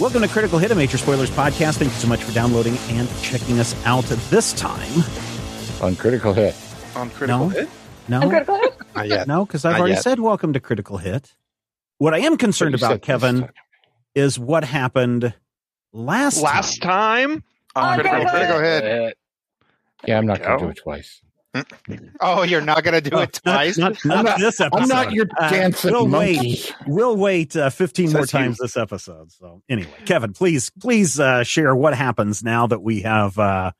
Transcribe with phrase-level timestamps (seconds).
[0.00, 1.78] Welcome to Critical Hit, a Major Spoilers podcast.
[1.78, 5.02] Thank you so much for downloading and checking us out this time.
[5.82, 6.54] on Critical Hit.
[6.94, 7.48] on Critical No.
[7.48, 7.68] Hit?
[8.08, 8.20] No,
[8.94, 9.26] Not yet.
[9.26, 10.02] no, because I've Not already yet.
[10.04, 11.34] said welcome to Critical Hit.
[11.98, 13.48] What I am concerned about, Kevin,
[14.14, 15.34] is what happened
[15.92, 17.42] last Last time.
[17.42, 18.84] time on Critical, Critical Hit.
[18.84, 19.18] Hit.
[20.06, 21.20] Yeah, I'm not going to do it twice.
[22.20, 23.78] Oh, you're not going to do it twice?
[23.78, 24.82] Not, not, I'm not- this episode.
[24.82, 26.38] I'm not your Uh, we'll monkey.
[26.38, 26.74] wait.
[26.86, 28.38] We'll wait uh, 15 more Says you.
[28.38, 29.30] times this episode.
[29.32, 33.72] So anyway, Kevin, please, please uh, share what happens now that we have uh,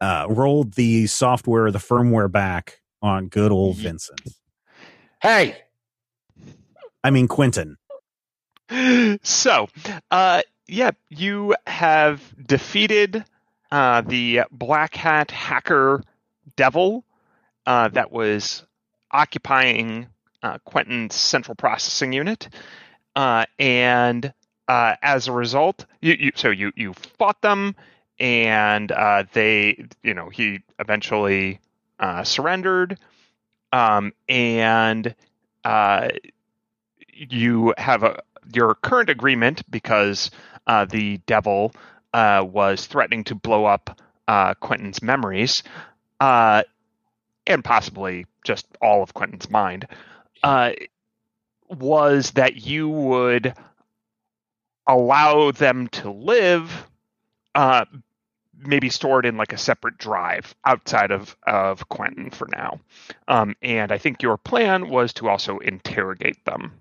[0.00, 4.20] uh, rolled the software, the firmware back on good old Vincent.
[5.22, 5.56] Hey,
[7.04, 7.76] I mean Quentin.
[9.22, 9.68] So,
[10.10, 13.24] uh, yeah, you have defeated
[13.72, 16.02] uh, the Black Hat hacker
[16.56, 17.04] devil
[17.66, 18.64] uh, that was
[19.10, 20.06] occupying
[20.42, 22.48] uh, Quentin's central processing unit,
[23.16, 24.32] uh, and
[24.68, 27.74] uh, as a result, you, you so you you fought them,
[28.18, 31.60] and uh, they, you know, he eventually
[31.98, 32.98] uh, surrendered,
[33.72, 35.14] um, and
[37.16, 38.22] you have a
[38.54, 40.30] your current agreement because
[40.88, 41.72] the devil
[42.14, 44.00] was threatening to blow up
[44.60, 45.62] Quentin's memories,
[46.20, 46.62] uh,
[47.46, 49.86] and possibly just all of Quentin's mind,
[50.42, 50.72] uh,
[51.68, 53.54] was that you would
[54.86, 56.86] allow them to live,
[57.54, 57.84] uh,
[58.56, 62.80] maybe stored in like a separate drive outside of of Quentin for now.
[63.28, 66.72] Um, and I think your plan was to also interrogate them.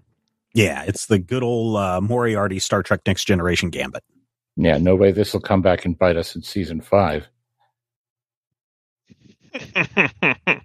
[0.53, 4.03] Yeah, it's the good old uh, Moriarty Star Trek Next Generation gambit.
[4.55, 7.27] yeah, no way this will come back and bite us in season five.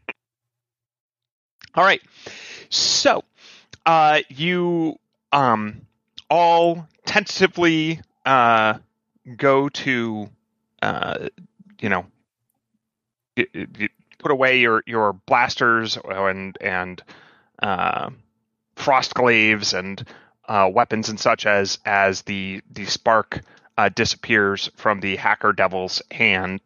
[1.74, 2.00] all right.
[2.70, 3.24] So,
[3.86, 4.98] uh, you
[5.32, 5.82] um,
[6.30, 8.78] all tentatively uh,
[9.36, 10.28] go to,
[10.82, 11.28] uh,
[11.80, 12.06] you know,
[14.18, 17.02] put away your your blasters and and
[17.62, 18.10] uh,
[18.76, 20.06] frost glaives and
[20.48, 23.40] uh, weapons and such as as the the spark
[23.76, 26.60] uh, disappears from the hacker devil's hand,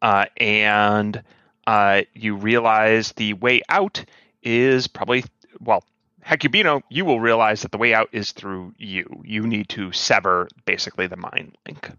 [0.00, 1.22] and
[1.68, 4.02] uh, you realize the way out
[4.42, 5.22] is probably
[5.60, 5.84] well.
[6.26, 9.20] Hecubino, you will realize that the way out is through you.
[9.22, 11.90] You need to sever basically the mind link.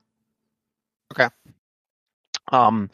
[1.13, 1.27] Okay.
[2.51, 2.89] Um,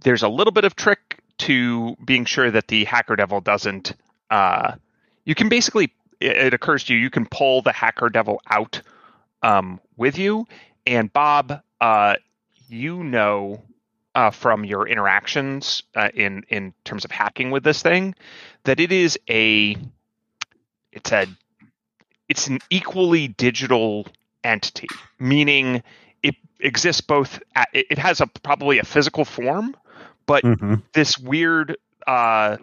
[0.00, 3.92] there's a little bit of trick to being sure that the hacker devil doesn't.
[4.30, 4.76] Uh,
[5.26, 8.80] you can basically, it, it occurs to you, you can pull the hacker devil out
[9.42, 10.46] um, with you.
[10.86, 12.16] And Bob, uh,
[12.66, 13.62] you know
[14.14, 18.14] uh, from your interactions uh, in in terms of hacking with this thing
[18.64, 19.76] that it is a
[20.92, 21.26] it's a
[22.28, 24.06] it's an equally digital
[24.42, 25.82] entity meaning
[26.22, 29.76] it exists both at, it has a probably a physical form
[30.26, 30.82] but Mhm.
[30.92, 31.76] this weird
[32.06, 32.56] uh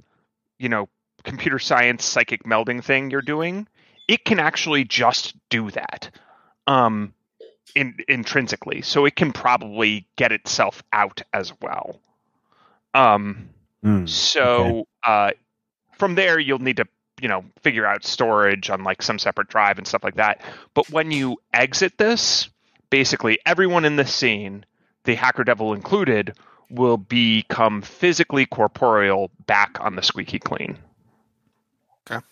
[0.60, 0.88] you know
[1.24, 3.68] computer science psychic melding thing you're doing
[4.08, 6.10] it can actually just do that
[6.68, 7.14] um
[7.76, 12.00] in, intrinsically so it can probably get itself out as well
[12.94, 13.50] um
[13.84, 14.08] Mm.
[14.08, 15.32] so uh,
[15.98, 16.88] from there, you'll need to,
[17.22, 20.42] you know, figure out storage on like some separate drive and stuff like that.
[20.74, 22.50] But when you exit this,
[22.90, 24.66] basically everyone in the scene,
[25.04, 26.36] the hacker devil included,
[26.70, 30.78] will become physically corporeal back on the squeaky clean.
[32.10, 32.26] Okay.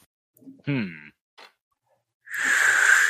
[0.65, 0.87] Hmm.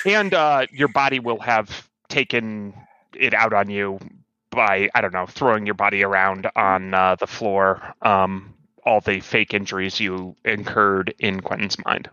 [0.06, 2.74] And uh, your body will have taken
[3.16, 4.00] it out on you
[4.50, 8.54] by, I don't know, throwing your body around on uh, the floor um,
[8.90, 12.10] all the fake injuries you incurred in Quentin's mind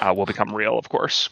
[0.00, 1.28] uh, will become real, of course.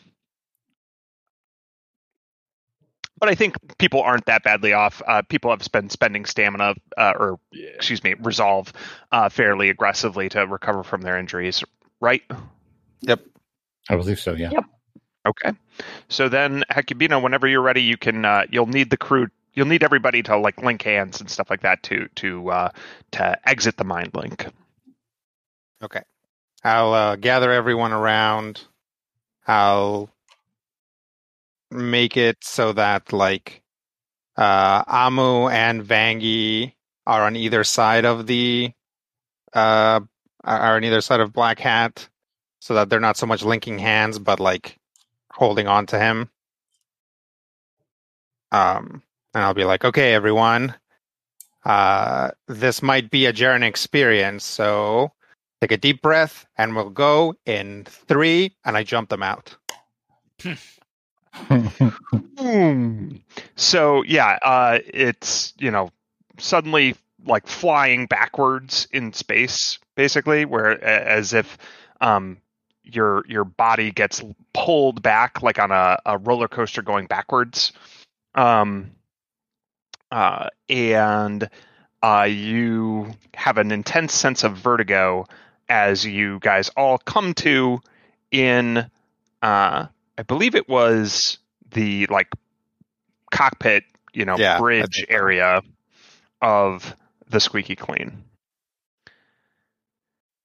[3.20, 5.00] But I think people aren't that badly off.
[5.06, 8.72] Uh, people have been spending stamina, uh, or excuse me, resolve
[9.12, 11.62] uh, fairly aggressively to recover from their injuries,
[12.00, 12.22] right?
[13.02, 13.20] Yep,
[13.88, 14.32] I believe so.
[14.34, 14.50] Yeah.
[15.26, 15.52] Okay.
[16.08, 18.24] So then, Hecubino, whenever you're ready, you can.
[18.24, 19.28] Uh, you'll need the crew.
[19.54, 22.68] You'll need everybody to like link hands and stuff like that to to uh,
[23.12, 24.46] to exit the mind link.
[25.82, 26.02] Okay.
[26.62, 28.64] I'll uh, gather everyone around.
[29.46, 30.10] I'll
[31.70, 33.62] make it so that like
[34.36, 36.72] uh, Amu and Vangi
[37.06, 38.72] are on either side of the
[39.52, 40.00] uh,
[40.42, 42.08] are on either side of Black Hat,
[42.60, 44.78] so that they're not so much linking hands, but like
[45.34, 46.30] holding on to him.
[48.52, 49.02] Um,
[49.34, 50.74] and I'll be like, okay, everyone,
[51.64, 55.10] uh, this might be a Jaren experience, so
[55.60, 59.56] take a deep breath, and we'll go in three, and I jump them out.
[63.56, 65.90] So yeah, uh, it's you know
[66.38, 66.94] suddenly
[67.26, 71.58] like flying backwards in space, basically, where as if
[72.00, 72.38] um,
[72.84, 74.22] your your body gets
[74.52, 77.72] pulled back like on a, a roller coaster going backwards,
[78.34, 78.92] um,
[80.10, 81.48] uh, and
[82.02, 85.26] uh, you have an intense sense of vertigo
[85.68, 87.80] as you guys all come to
[88.30, 88.78] in
[89.42, 89.86] uh,
[90.18, 91.38] I believe it was
[91.72, 92.28] the like
[93.30, 95.62] cockpit, you know, Yeah, bridge area
[96.40, 96.94] of
[97.28, 98.24] the Squeaky Clean.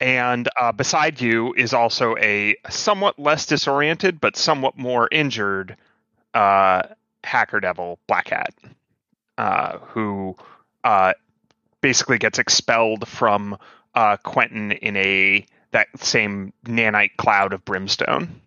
[0.01, 5.75] And uh, beside you is also a somewhat less disoriented but somewhat more injured
[6.33, 6.83] uh,
[7.23, 8.53] hacker devil Black Hat,
[9.37, 10.35] uh, who
[10.85, 11.13] uh,
[11.81, 13.57] basically gets expelled from
[13.93, 18.41] uh, Quentin in a that same nanite cloud of brimstone.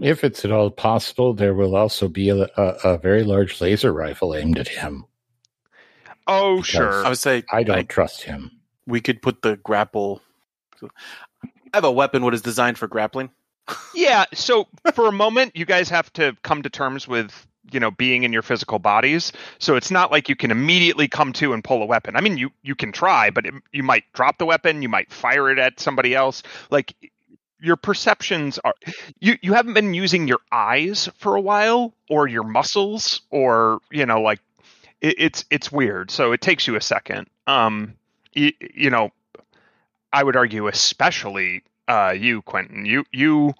[0.00, 3.92] if it's at all possible, there will also be a, a, a very large laser
[3.92, 5.04] rifle aimed at him.
[6.26, 7.06] Oh, Because- sure.
[7.06, 8.50] I would say I don't Like- trust him.
[8.86, 10.20] we could put the grapple.
[11.44, 13.30] I have a weapon what is designed for grappling.
[13.94, 17.90] Yeah, so for a moment, you guys have to come to terms with you know
[17.90, 19.32] being in your physical bodies.
[19.58, 22.16] So it's not like you can immediately come to and pull a weapon.
[22.16, 25.12] I mean, you you can try, but it, you might drop the weapon, you might
[25.12, 26.42] fire it at somebody else.
[26.70, 26.94] Like
[27.60, 28.74] your perceptions are
[29.20, 34.06] you you haven't been using your eyes for a while or your muscles or you
[34.06, 34.40] know like
[35.00, 36.10] it, it's it's weird.
[36.10, 37.28] So it takes you a second.
[37.46, 37.94] Um,
[38.32, 39.10] you, you know,
[40.12, 42.84] I would argue especially uh you Quentin.
[42.84, 43.54] You you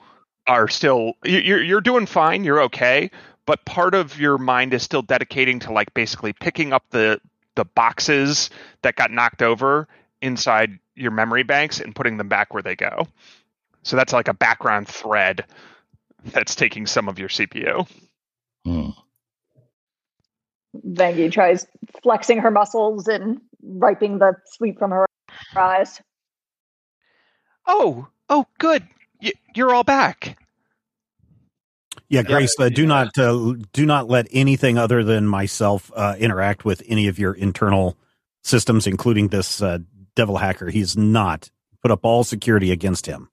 [0.46, 2.44] are still you- you're you're doing fine.
[2.44, 3.10] You're okay,
[3.46, 7.20] but part of your mind is still dedicating to like basically picking up the
[7.56, 8.50] the boxes
[8.82, 9.88] that got knocked over
[10.22, 13.06] inside your memory banks and putting them back where they go.
[13.82, 15.44] So that's like a background thread
[16.24, 17.88] that's taking some of your CPU.
[18.64, 18.90] Hmm.
[20.86, 21.66] Vangie tries
[22.02, 25.06] flexing her muscles and wiping the sweep from her
[25.56, 26.00] eyes.
[27.66, 28.86] Oh, oh, good.
[29.22, 30.38] Y- you're all back.
[32.08, 36.64] Yeah, Grace, uh, do not uh, do not let anything other than myself uh, interact
[36.64, 37.96] with any of your internal
[38.42, 39.78] systems, including this uh,
[40.16, 40.70] devil hacker.
[40.70, 41.50] He's not
[41.82, 43.30] put up all security against him.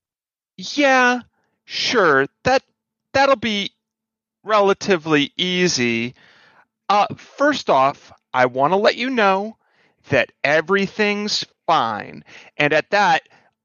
[0.57, 1.22] Yeah,
[1.65, 2.27] sure.
[2.43, 2.62] That
[3.13, 3.72] that'll be
[4.43, 6.13] relatively easy.
[6.88, 9.57] Uh, first off, I want to let you know
[10.10, 12.24] that everything's fine,
[12.57, 13.24] and at that,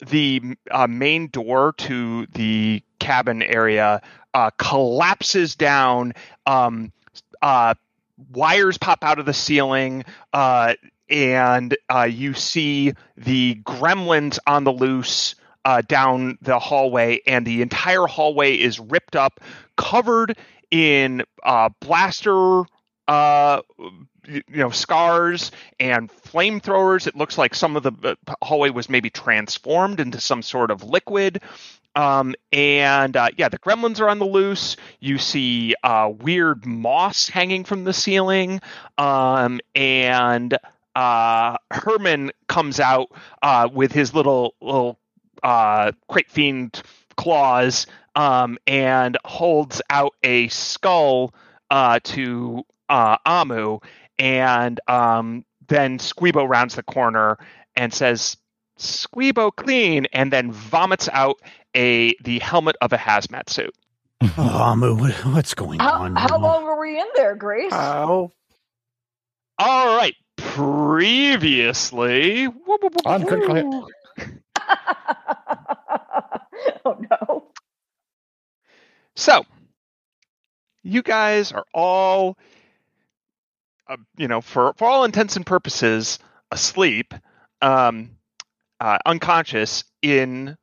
[0.08, 4.02] the uh, main door to the cabin area
[4.34, 6.14] uh, collapses down.
[6.46, 6.92] Um,
[7.40, 7.74] uh,
[8.32, 10.04] wires pop out of the ceiling.
[10.32, 10.74] Uh,
[11.08, 17.62] and uh, you see the gremlins on the loose uh, down the hallway, and the
[17.62, 19.40] entire hallway is ripped up,
[19.76, 20.36] covered
[20.70, 21.22] in
[21.80, 22.64] blaster,
[24.26, 25.50] you know, scars
[25.80, 27.06] and flamethrowers.
[27.06, 30.82] It looks like some of the uh, hallway was maybe transformed into some sort of
[30.82, 31.42] liquid.
[31.94, 34.76] Um, and uh, yeah, the gremlins are on the loose.
[35.00, 38.60] You see uh, weird moss hanging from the ceiling,
[38.96, 40.56] um, and
[40.94, 43.12] uh, Herman comes out
[43.42, 44.98] uh, with his little little
[45.42, 46.82] uh, crate fiend
[47.16, 51.34] claws um, and holds out a skull
[51.70, 53.78] to Amu,
[54.18, 57.38] and um, then Squeebo rounds the corner
[57.76, 58.36] and says,
[58.78, 61.40] Squeebo clean, and then vomits out
[61.76, 63.74] a the helmet of a hazmat suit.
[64.38, 66.14] Oh, Amu, what, what's going how, on?
[66.14, 67.72] How long were we in there, Grace?
[67.72, 68.30] How?
[69.58, 70.14] All right.
[70.36, 73.24] Previously, whoop, on
[76.84, 77.48] oh no.
[79.16, 79.44] So,
[80.82, 82.38] you guys are all
[84.16, 86.18] you know, for, for all intents and purposes,
[86.50, 87.14] asleep,
[87.60, 88.10] um,
[88.80, 90.56] uh, unconscious in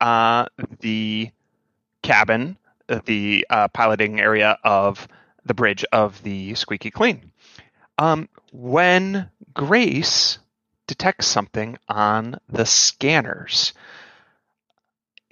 [0.00, 0.46] uh,
[0.80, 1.30] the
[2.02, 2.56] cabin,
[2.88, 5.08] uh, the uh, piloting area of
[5.44, 7.30] the bridge of the Squeaky Clean.
[7.98, 10.38] Um, when Grace
[10.86, 13.72] detects something on the scanners,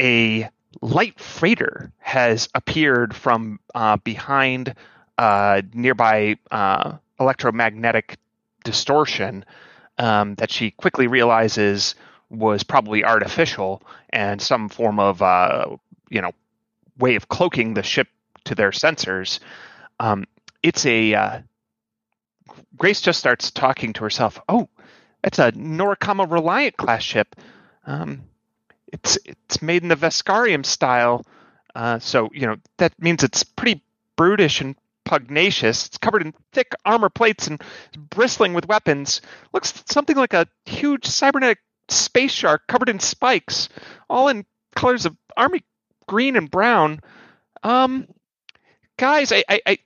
[0.00, 0.48] a
[0.80, 4.74] light freighter has appeared from uh, behind
[5.74, 6.36] nearby
[7.22, 8.18] electromagnetic
[8.64, 9.44] distortion
[9.98, 11.94] um, that she quickly realizes
[12.30, 15.76] was probably artificial and some form of uh,
[16.08, 16.32] you know
[16.98, 18.08] way of cloaking the ship
[18.44, 19.38] to their sensors.
[20.00, 20.24] Um,
[20.62, 21.40] it's a uh,
[22.76, 24.40] Grace just starts talking to herself.
[24.48, 24.68] Oh,
[25.22, 27.36] that's a Norikama Reliant class ship.
[27.86, 28.24] Um,
[28.92, 31.24] it's it's made in the Veskarium style,
[31.74, 33.82] uh, so you know that means it's pretty
[34.16, 35.86] brutish and pugnacious.
[35.86, 37.62] It's covered in thick armor plates and
[38.10, 39.20] bristling with weapons.
[39.52, 43.68] Looks something like a huge cybernetic space shark covered in spikes,
[44.08, 45.64] all in colors of army
[46.06, 47.00] green and brown.
[47.62, 48.06] Um,
[48.96, 49.78] guys, I, I, I,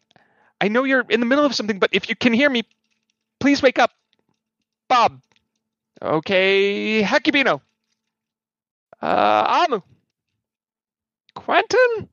[0.61, 2.65] I know you're in the middle of something, but if you can hear me,
[3.41, 3.91] please wake up.
[4.89, 5.21] Bob.
[6.01, 7.61] Okay, Hakibino.
[9.01, 9.81] Uh, Amu.
[11.35, 12.09] Quentin?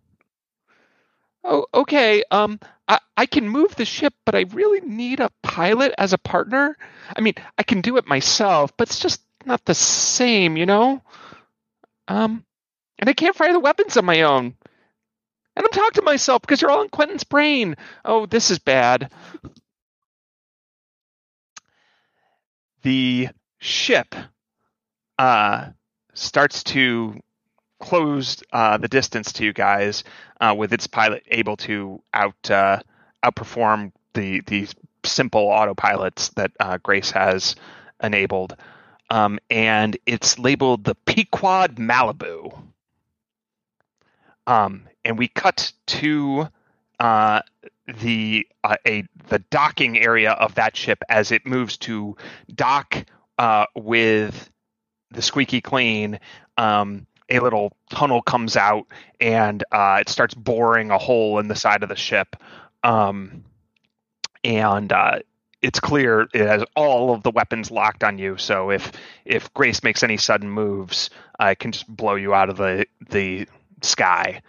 [1.44, 2.24] Oh, okay.
[2.32, 6.18] Um, I, I can move the ship, but I really need a pilot as a
[6.18, 6.78] partner.
[7.16, 11.02] I mean, I can do it myself, but it's just not the same, you know?
[12.08, 12.46] Um,
[13.00, 14.56] and I can't fire the weapons on my own.
[15.56, 17.76] And I'm talking to myself because you're all in Quentin's brain.
[18.06, 19.12] Oh, this is bad.
[22.84, 24.16] The ship
[25.18, 25.70] uh,
[26.14, 27.20] starts to
[27.84, 30.06] close uh, the distance to you guys
[30.40, 32.80] uh, with its pilot able to out uh,
[33.26, 34.68] outperform the the
[35.04, 37.58] simple autopilots that uh, Grace has
[38.02, 38.56] enabled,
[39.10, 42.58] um, and it's labeled the Pequod Malibu.
[44.48, 46.48] Um, and we cut to
[47.02, 47.42] uh,
[48.02, 52.16] the uh, a the docking area of that ship as it moves to
[52.56, 53.06] dock
[53.76, 54.50] with
[55.12, 56.18] the squeaky clean.
[56.58, 58.88] Um, a little tunnel comes out
[59.20, 62.36] and uh, it starts boring a hole in the side of the ship.
[62.84, 63.44] Um,
[64.44, 65.20] and uh,
[65.62, 68.38] it's clear it has all of the weapons locked on you.
[68.38, 68.92] So if
[69.26, 71.10] if Grace makes any sudden moves,
[71.40, 73.48] uh, it can just blow you out of the the
[73.82, 74.42] sky.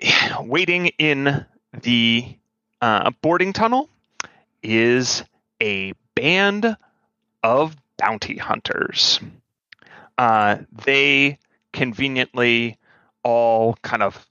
[0.40, 1.46] Waiting in
[1.80, 2.36] the
[2.80, 3.88] uh, boarding tunnel
[4.62, 5.22] is
[5.62, 6.76] a band
[7.42, 9.20] of bounty hunters.
[10.18, 11.38] Uh, they
[11.72, 12.76] conveniently
[13.22, 14.26] all kind of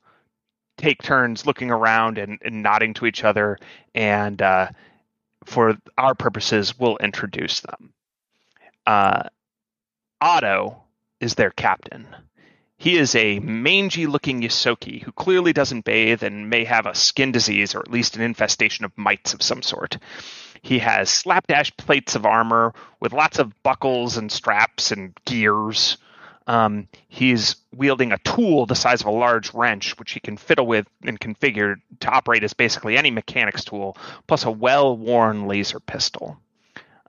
[0.77, 3.57] take turns looking around and, and nodding to each other,
[3.95, 4.69] and uh,
[5.45, 7.93] for our purposes, we'll introduce them.
[8.85, 9.23] Uh,
[10.21, 10.83] Otto
[11.19, 12.07] is their captain.
[12.77, 17.31] He is a mangy looking Ysoki who clearly doesn't bathe and may have a skin
[17.31, 19.97] disease or at least an infestation of mites of some sort.
[20.61, 25.97] He has slapdash plates of armor with lots of buckles and straps and gears.
[26.47, 30.65] Um, he's wielding a tool the size of a large wrench, which he can fiddle
[30.65, 33.97] with and configure to operate as basically any mechanic's tool,
[34.27, 36.37] plus a well worn laser pistol.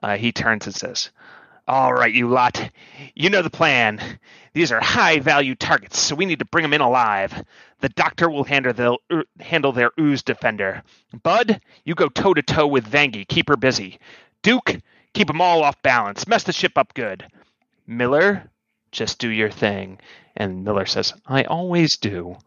[0.03, 1.09] Uh, he turns and says,
[1.69, 2.71] all right, you lot.
[3.13, 4.01] You know the plan.
[4.53, 7.43] These are high value targets, so we need to bring them in alive.
[7.81, 10.83] The doctor will handle, the, uh, handle their ooze defender.
[11.23, 13.27] Bud, you go toe to toe with Vangie.
[13.27, 13.99] Keep her busy.
[14.41, 14.77] Duke,
[15.13, 16.27] keep them all off balance.
[16.27, 17.25] Mess the ship up good.
[17.87, 18.49] Miller,
[18.91, 19.99] just do your thing.
[20.35, 22.37] And Miller says, I always do.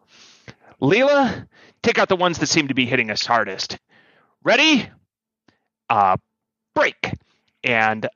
[0.81, 1.47] Leela,
[1.83, 3.79] take out the ones that seem to be hitting us hardest.
[4.43, 4.89] Ready?
[5.89, 6.17] Uh,
[6.75, 7.13] break.
[7.65, 8.09] And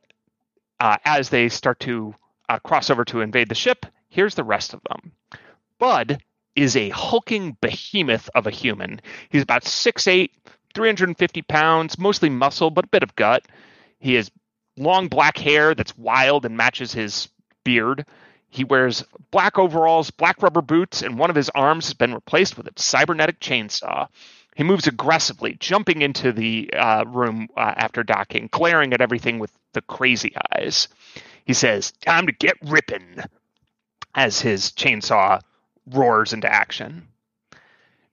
[0.81, 2.15] uh, as they start to
[2.49, 5.13] uh, cross over to invade the ship, here's the rest of them.
[5.79, 6.19] Bud
[6.57, 9.01] is a hulking behemoth of a human.
[9.29, 10.31] He's about 6'8,
[10.75, 13.47] 350 pounds, mostly muscle, but a bit of gut.
[13.99, 14.31] He has
[14.77, 17.29] long black hair that's wild and matches his
[17.65, 18.07] beard.
[18.49, 22.57] He wears black overalls, black rubber boots, and one of his arms has been replaced
[22.57, 24.09] with a cybernetic chainsaw.
[24.55, 29.53] He moves aggressively, jumping into the uh, room uh, after docking, glaring at everything with
[29.75, 30.89] the crazy eyes.
[31.45, 33.19] He says, Time to get ripping,
[34.15, 35.41] as his chainsaw
[35.87, 37.09] roars into action.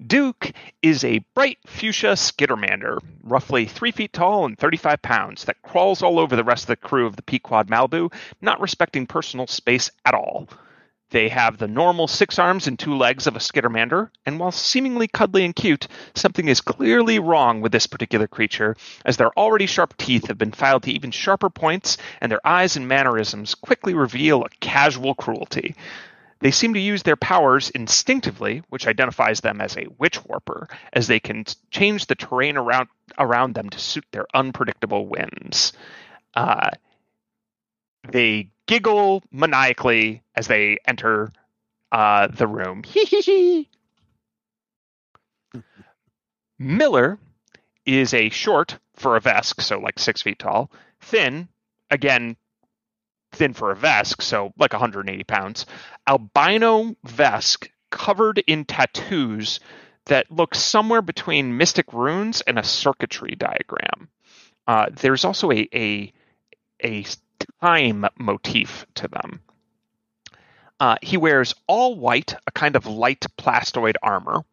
[0.05, 0.51] Duke
[0.81, 6.19] is a bright fuchsia skittermander, roughly three feet tall and 35 pounds, that crawls all
[6.19, 8.11] over the rest of the crew of the Pequod Malibu,
[8.41, 10.49] not respecting personal space at all.
[11.11, 15.07] They have the normal six arms and two legs of a skittermander, and while seemingly
[15.07, 18.75] cuddly and cute, something is clearly wrong with this particular creature,
[19.05, 22.75] as their already sharp teeth have been filed to even sharper points, and their eyes
[22.75, 25.75] and mannerisms quickly reveal a casual cruelty.
[26.43, 31.07] They seem to use their powers instinctively, which identifies them as a witch warper, as
[31.07, 35.71] they can change the terrain around around them to suit their unpredictable whims.
[36.33, 36.71] Uh,
[38.09, 41.31] they giggle maniacally as they enter
[41.93, 42.83] uh, the room.
[46.59, 47.19] Miller
[47.85, 50.69] is a short for a Vesk, so like six feet tall,
[50.99, 51.47] thin,
[51.89, 52.35] again,
[53.33, 55.65] thin for a Vesk, so like 180 pounds,
[56.07, 59.59] albino Vesk covered in tattoos
[60.05, 64.09] that look somewhere between mystic runes and a circuitry diagram.
[64.67, 66.13] Uh, there's also a, a
[66.83, 67.05] a
[67.61, 69.41] time motif to them.
[70.79, 74.43] Uh, he wears all white, a kind of light plastoid armor.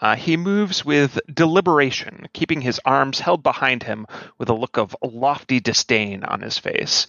[0.00, 4.96] Uh, he moves with deliberation, keeping his arms held behind him with a look of
[5.02, 7.06] lofty disdain on his face.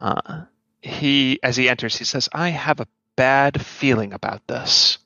[0.00, 0.42] Uh,
[0.82, 4.98] he, as he enters, he says, "I have a bad feeling about this."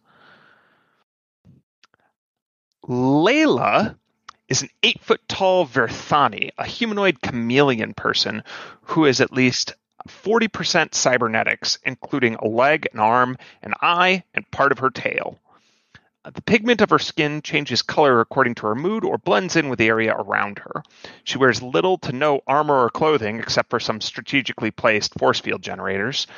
[2.87, 3.97] Layla
[4.49, 8.43] is an eight foot tall Verthani, a humanoid chameleon person
[8.83, 9.75] who is at least
[10.09, 15.39] 40% cybernetics, including a leg, an arm, an eye, and part of her tail.
[16.25, 19.79] The pigment of her skin changes color according to her mood or blends in with
[19.79, 20.83] the area around her.
[21.25, 25.63] She wears little to no armor or clothing except for some strategically placed force field
[25.63, 26.29] generators,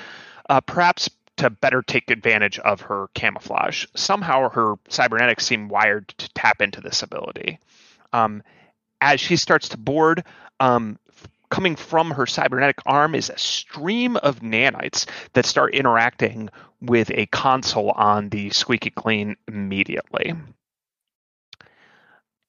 [0.49, 3.85] uh, perhaps to better take advantage of her camouflage.
[3.95, 7.59] Somehow her cybernetics seem wired to tap into this ability.
[8.13, 8.43] Um,
[9.01, 10.25] as she starts to board,
[10.61, 10.99] um,
[11.55, 17.27] coming from her cybernetic arm is a stream of nanites that start interacting with a
[17.27, 20.35] console on the squeaky clean immediately.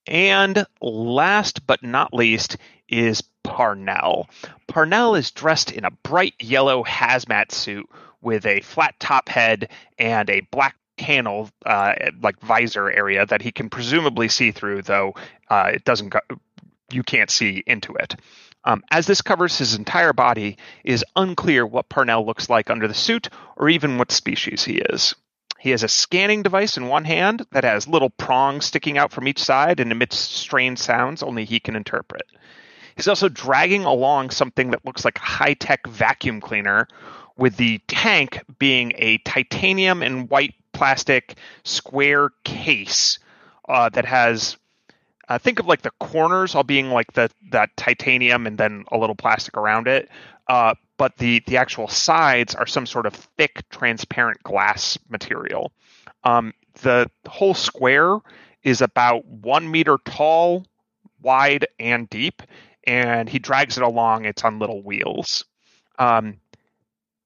[0.08, 2.56] And last but not least
[2.88, 4.28] is Parnell.
[4.66, 7.88] Parnell is dressed in a bright yellow hazmat suit
[8.20, 9.68] with a flat top head
[10.00, 15.14] and a black panel, uh, like visor area that he can presumably see through, though
[15.48, 16.18] uh, it doesn't go,
[16.90, 18.16] you can't see into it.
[18.66, 22.88] Um, as this covers his entire body, it is unclear what Parnell looks like under
[22.88, 25.14] the suit or even what species he is.
[25.58, 29.28] He has a scanning device in one hand that has little prongs sticking out from
[29.28, 32.26] each side and emits strange sounds only he can interpret.
[32.96, 36.88] He's also dragging along something that looks like a high tech vacuum cleaner,
[37.36, 43.18] with the tank being a titanium and white plastic square case
[43.68, 44.56] uh, that has
[45.28, 48.98] uh, think of like the corners all being like the that titanium and then a
[48.98, 50.08] little plastic around it
[50.48, 55.72] uh, but the the actual sides are some sort of thick transparent glass material
[56.24, 58.18] um, the whole square
[58.62, 60.64] is about one meter tall
[61.22, 62.42] wide and deep
[62.84, 65.44] and he drags it along it's on little wheels
[65.98, 66.38] um,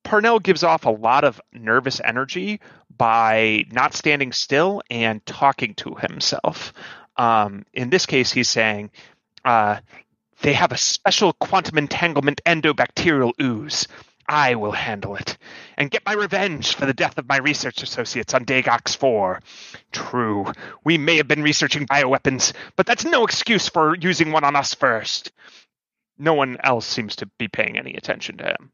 [0.02, 2.60] Parnell gives off a lot of nervous energy
[2.96, 6.72] by not standing still and talking to himself.
[7.16, 8.90] Um, in this case, he's saying,
[9.44, 9.80] uh,
[10.42, 13.86] they have a special quantum entanglement endobacterial ooze.
[14.26, 15.36] I will handle it
[15.76, 19.40] and get my revenge for the death of my research associates on Dagox 4.
[19.90, 20.46] True,
[20.84, 24.72] we may have been researching bioweapons, but that's no excuse for using one on us
[24.72, 25.32] first.
[26.16, 28.72] No one else seems to be paying any attention to him.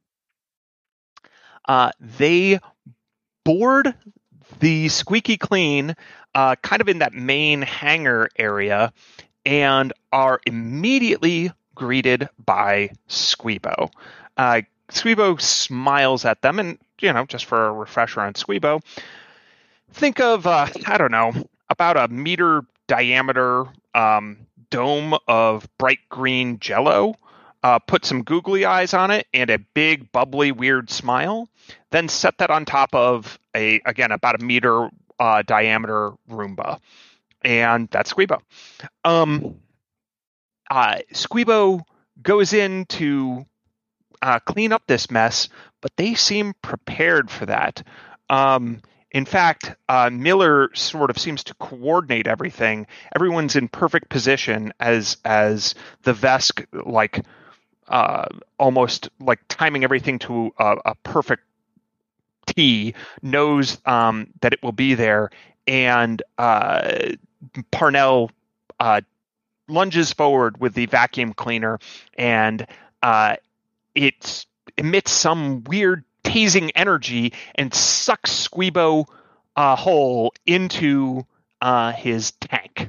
[1.67, 2.61] Uh, they
[3.45, 3.95] board
[4.61, 5.95] the squeaky clean
[6.35, 8.93] uh, kind of in that main hangar area
[9.45, 13.91] and are immediately greeted by Squeebo.
[14.37, 18.83] Uh, Squeebo smiles at them, and you know, just for a refresher on Squeebo,
[19.93, 21.33] think of uh, I don't know
[21.71, 24.39] about a meter diameter um,
[24.71, 27.15] dome of bright green Jello
[27.63, 31.49] uh, put some googly eyes on it and a big bubbly weird smile
[31.91, 34.89] then set that on top of a again about a meter
[35.19, 36.79] uh, diameter roomba
[37.43, 38.41] and that's squeebo
[39.05, 39.57] um,
[40.71, 41.81] uh, squeebo
[42.23, 43.45] goes in to
[44.23, 45.49] uh, clean up this mess
[45.81, 47.83] but they seem prepared for that
[48.29, 48.81] um,
[49.13, 52.87] in fact, uh, Miller sort of seems to coordinate everything.
[53.15, 57.25] Everyone's in perfect position as as the Vesk like
[57.89, 58.27] uh,
[58.59, 61.45] almost like timing everything to a, a perfect
[62.47, 65.31] T, knows um, that it will be there,
[65.67, 67.11] and uh,
[67.71, 68.31] Parnell
[68.81, 69.01] uh,
[69.69, 71.79] lunges forward with the vacuum cleaner,
[72.17, 72.67] and
[73.03, 73.37] uh,
[73.95, 79.07] it emits some weird tasing energy and sucks Squeebo
[79.55, 81.27] uh, whole into
[81.61, 82.89] uh, his tank.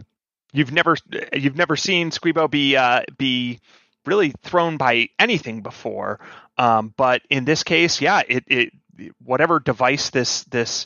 [0.54, 0.96] You've never
[1.34, 3.60] you've never seen Squeebo be uh, be
[4.06, 6.20] really thrown by anything before,
[6.58, 8.74] um, but in this case, yeah, it, it
[9.24, 10.86] whatever device this this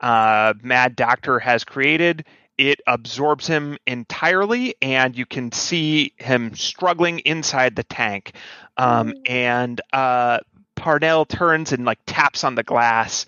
[0.00, 2.24] uh, mad doctor has created,
[2.58, 8.32] it absorbs him entirely, and you can see him struggling inside the tank.
[8.76, 10.40] Um, and uh,
[10.76, 13.26] Parnell turns and like taps on the glass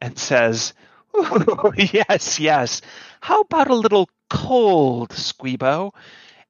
[0.00, 0.74] and says,
[1.76, 2.82] "Yes, yes.
[3.20, 5.92] How about a little cold, Squeebo?"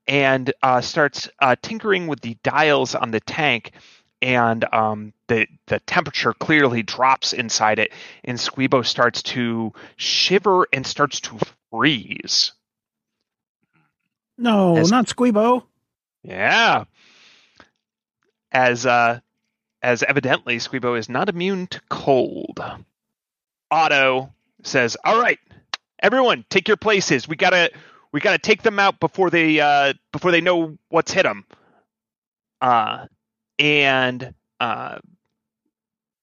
[0.09, 3.73] And uh, starts uh, tinkering with the dials on the tank,
[4.23, 7.93] and um, the the temperature clearly drops inside it,
[8.25, 11.39] and Squeebo starts to shiver and starts to
[11.71, 12.53] freeze.
[14.39, 15.65] No, As- not Squeebo.
[16.23, 16.85] Yeah.
[18.53, 19.21] As uh
[19.83, 22.61] as evidently Squeebo is not immune to cold.
[23.71, 25.39] Otto says, "All right,
[26.01, 27.29] everyone, take your places.
[27.29, 27.71] We gotta
[28.13, 31.45] we gotta take them out before they uh before they know what's hit them."
[32.61, 33.07] Uh,
[33.59, 34.99] and uh,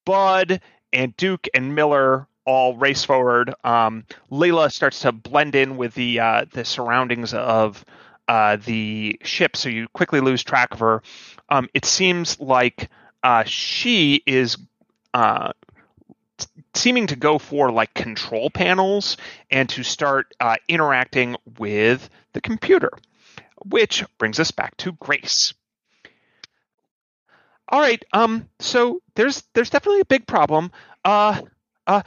[0.06, 3.54] Bud and Duke and Miller all race forward.
[3.64, 7.84] Um, Layla starts to blend in with the uh, the surroundings of
[8.28, 11.02] uh, the ship, so you quickly lose track of her.
[11.50, 12.90] Um, it seems like
[13.24, 14.58] uh, she is
[15.14, 15.54] uh,
[16.40, 19.18] s- seeming to go for like control panels
[19.52, 22.92] and to start uh, interacting with the computer,
[23.66, 25.54] which brings us back to Grace.
[27.70, 30.72] All right, um, so there's there's definitely a big problem.
[31.04, 31.42] Uh,
[31.88, 32.04] uh,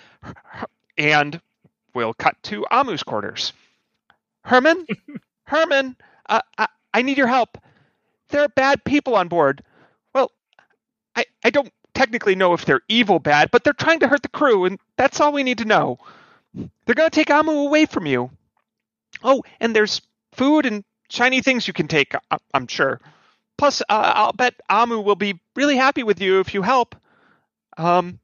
[0.98, 1.40] and
[1.94, 3.52] we'll cut to Amu's quarters.
[4.44, 4.86] Herman,
[5.44, 5.96] Herman,
[6.28, 7.58] uh, I, I need your help.
[8.30, 9.62] There are bad people on board.
[10.14, 10.32] Well,
[11.16, 14.28] I, I don't technically know if they're evil bad, but they're trying to hurt the
[14.28, 15.98] crew, and that's all we need to know.
[16.54, 18.30] They're going to take Amu away from you.
[19.22, 23.00] Oh, and there's food and shiny things you can take, I- I'm sure.
[23.58, 26.94] Plus, uh, I'll bet Amu will be really happy with you if you help.
[27.76, 28.20] Um,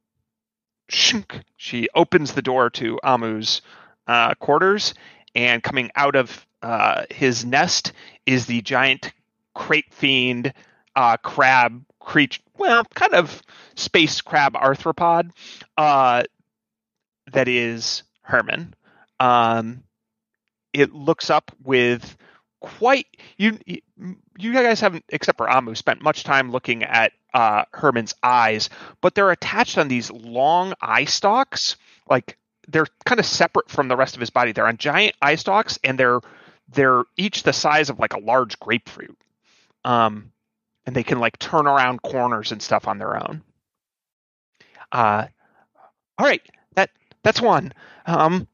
[0.88, 1.40] shunk.
[1.57, 3.62] She opens the door to Amu's
[4.07, 4.95] uh, quarters,
[5.35, 7.92] and coming out of uh, his nest
[8.27, 9.12] is the giant
[9.55, 10.53] crate fiend
[10.95, 12.42] uh, crab creature.
[12.57, 13.42] Well, kind of
[13.75, 15.31] space crab arthropod.
[15.77, 16.25] Uh,
[17.33, 18.75] that is Herman.
[19.18, 19.85] Um,
[20.73, 22.16] it looks up with
[22.62, 23.59] quite you.
[24.38, 28.70] You guys haven't, except for Amu, spent much time looking at uh, Herman's eyes,
[29.01, 31.77] but they're attached on these long eye stalks.
[32.09, 34.53] Like they're kind of separate from the rest of his body.
[34.53, 36.20] They're on giant eye stalks, and they're
[36.68, 39.18] they're each the size of like a large grapefruit.
[39.85, 40.33] Um,
[40.87, 43.42] and they can like turn around corners and stuff on their own.
[44.90, 45.27] Uh,
[46.18, 46.42] all right,
[46.75, 46.90] that
[47.22, 47.72] that's one.
[48.07, 48.46] Um,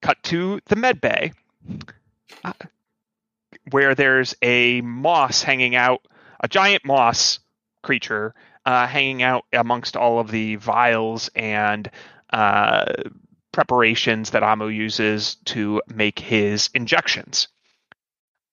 [0.00, 1.32] cut to the med bay,
[3.70, 6.06] where there's a moss hanging out,
[6.40, 7.40] a giant moss
[7.82, 8.34] creature
[8.66, 11.90] uh, hanging out amongst all of the vials and
[12.30, 12.84] uh,
[13.52, 17.48] preparations that Amu uses to make his injections.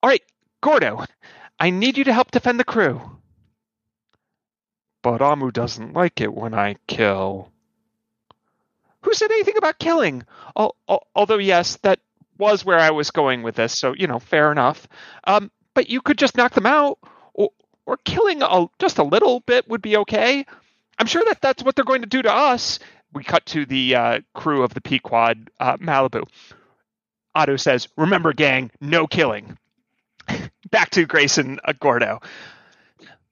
[0.02, 0.24] All right,
[0.62, 1.04] Gordo,
[1.60, 3.02] I need you to help defend the crew.
[5.02, 7.52] But Amu doesn't like it when I kill.
[9.02, 10.24] Who said anything about killing?
[10.58, 12.00] Al- al- although, yes, that
[12.38, 14.88] was where I was going with this, so, you know, fair enough.
[15.26, 17.00] Um, but you could just knock them out,
[17.34, 17.50] or,
[17.86, 20.46] or killing a, just a little bit would be okay.
[20.98, 22.80] I'm sure that that's what they're going to do to us.
[23.14, 26.24] We cut to the uh, crew of the Pequod uh, Malibu.
[27.34, 29.58] Otto says, Remember, gang, no killing.
[30.72, 32.22] Back to Grayson uh, Gordo.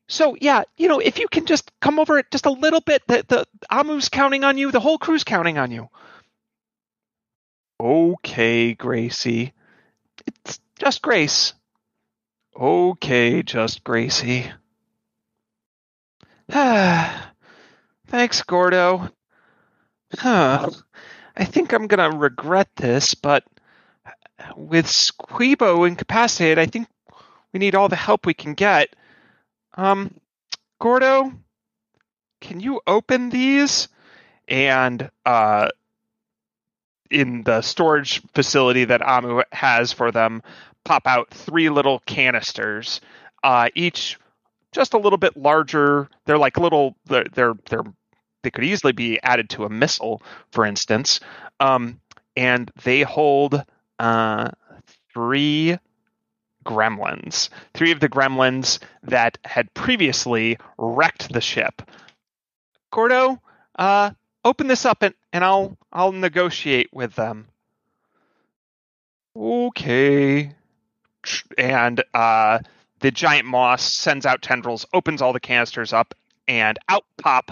[0.08, 3.02] So yeah, you know, if you can just come over it just a little bit,
[3.08, 5.90] the the Amu's counting on you, the whole crew's counting on you.
[7.84, 9.52] Okay, Gracie.
[10.26, 11.52] It's just Grace.
[12.58, 14.50] Okay, just Gracie.
[16.50, 19.10] Thanks, Gordo.
[20.14, 20.70] Huh.
[21.36, 23.44] I think I'm gonna regret this, but
[24.56, 26.88] with Squeebo incapacitated, I think
[27.52, 28.96] we need all the help we can get.
[29.74, 30.22] Um,
[30.80, 31.34] Gordo,
[32.40, 33.90] can you open these?
[34.48, 35.68] And uh,
[37.14, 40.42] in the storage facility that Amu has for them,
[40.84, 43.02] pop out three little canisters,
[43.44, 44.18] uh, each
[44.72, 46.10] just a little bit larger.
[46.26, 46.96] They're like little.
[47.06, 47.84] They're they're, they're
[48.42, 50.22] they could easily be added to a missile,
[50.52, 51.20] for instance.
[51.60, 52.02] Um,
[52.36, 53.64] and they hold
[54.00, 54.50] uh,
[55.14, 55.78] three
[56.66, 57.50] gremlins.
[57.74, 61.82] Three of the gremlins that had previously wrecked the ship.
[62.92, 63.42] Gordo,
[63.78, 64.12] uh,
[64.44, 67.48] open this up and, and I'll I'll negotiate with them.
[69.36, 70.54] Okay.
[71.58, 72.60] And uh,
[73.00, 76.14] the giant moss sends out tendrils, opens all the canisters up,
[76.48, 77.52] and out pop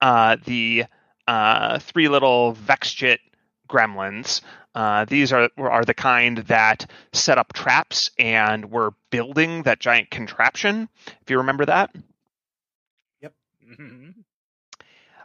[0.00, 0.84] uh, the
[1.28, 3.18] uh, three little Vexgit
[3.68, 4.40] gremlins.
[4.74, 10.10] Uh, these are are the kind that set up traps and were building that giant
[10.10, 10.88] contraption.
[11.22, 11.94] If you remember that.
[13.20, 13.34] Yep.
[13.78, 14.14] Mhm.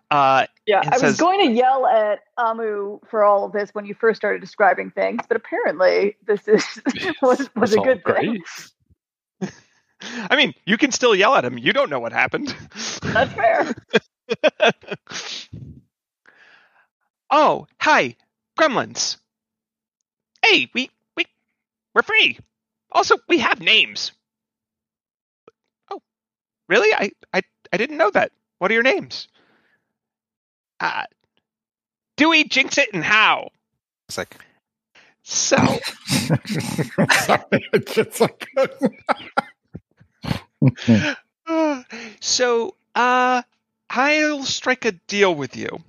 [0.09, 3.85] Uh, Yeah, It I was going to yell at Amu for all of this when
[3.85, 6.63] you first started describing things, but apparently this is
[7.21, 8.41] was, was a all good thing.
[10.29, 11.57] I mean, you can still yell at him.
[11.57, 12.55] You don't know what happened.
[13.13, 13.73] That's fair.
[17.29, 18.15] oh, hi,
[18.59, 19.17] gremlins.
[20.43, 21.25] Hey, we we
[21.93, 22.39] we're free.
[22.91, 24.11] Also, we have names.
[25.91, 26.01] Oh,
[26.67, 26.93] really?
[26.93, 27.41] I I
[27.73, 28.31] I didn't know that.
[28.59, 29.27] What are your names?
[30.79, 31.03] Uh,
[32.29, 33.49] we Jinx It, and How.
[34.09, 34.37] It's like
[35.23, 35.57] So,
[37.11, 38.47] Sorry, it's like
[41.47, 41.83] uh,
[42.19, 43.41] so uh,
[43.89, 45.79] I'll strike a deal with you.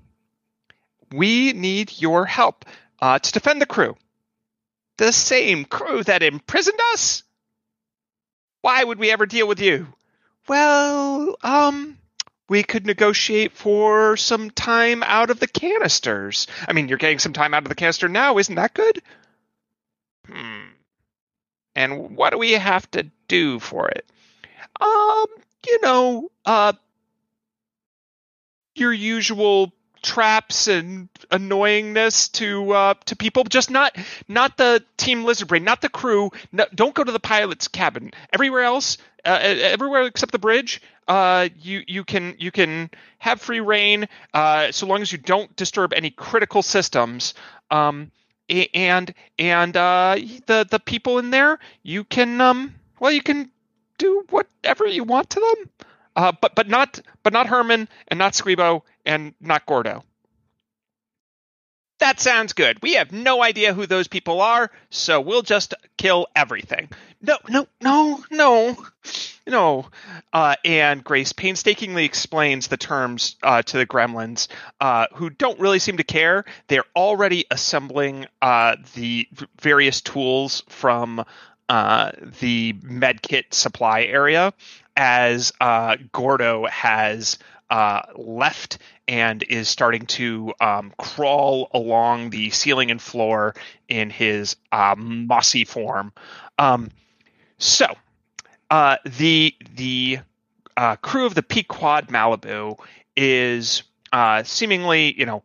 [1.12, 2.64] We need your help
[3.00, 3.96] uh, to defend the crew.
[4.98, 7.22] The same crew that imprisoned us?
[8.62, 9.86] Why would we ever deal with you?
[10.48, 11.96] Well, um,
[12.48, 16.46] we could negotiate for some time out of the canisters.
[16.66, 19.02] I mean, you're getting some time out of the canister now, isn't that good?
[20.26, 20.68] Hmm.
[21.74, 24.10] And what do we have to do for it?
[24.80, 25.26] Um,
[25.66, 26.72] you know, uh,
[28.74, 33.44] your usual traps and annoyingness to uh, to people.
[33.44, 36.30] Just not not the team lizard brain, not the crew.
[36.52, 38.12] No, don't go to the pilot's cabin.
[38.32, 43.60] Everywhere else, uh, everywhere except the bridge, uh, you you can you can have free
[43.60, 47.34] reign uh, so long as you don't disturb any critical systems.
[47.70, 48.12] Um,
[48.48, 50.16] and and uh,
[50.46, 53.50] the the people in there, you can um, well, you can
[53.98, 55.70] do whatever you want to them.
[56.16, 60.04] Uh, but but not but not Herman and not Scribo and not Gordo.
[61.98, 62.80] That sounds good.
[62.80, 66.88] We have no idea who those people are, so we'll just kill everything.
[67.20, 68.76] No, no, no, no,
[69.48, 69.86] no.
[70.32, 74.48] Uh, and Grace painstakingly explains the terms uh, to the gremlins,
[74.80, 76.44] uh, who don't really seem to care.
[76.68, 79.26] They're already assembling uh, the
[79.60, 81.24] various tools from
[81.68, 84.52] uh, the medkit supply area
[84.96, 87.38] as uh, Gordo has
[88.16, 93.54] left and is starting to um, crawl along the ceiling and floor
[93.88, 96.12] in his mossy form.
[96.58, 96.90] Um,
[97.58, 97.86] so
[98.70, 100.18] uh, the the
[100.76, 102.78] uh, crew of the Pequod Malibu
[103.16, 105.42] is uh, seemingly, you know,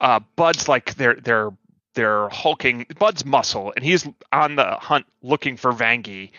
[0.00, 1.50] uh, Bud's like they're they're
[1.94, 2.86] they're hulking.
[2.98, 6.30] Bud's muscle, and he's on the hunt looking for Vangie.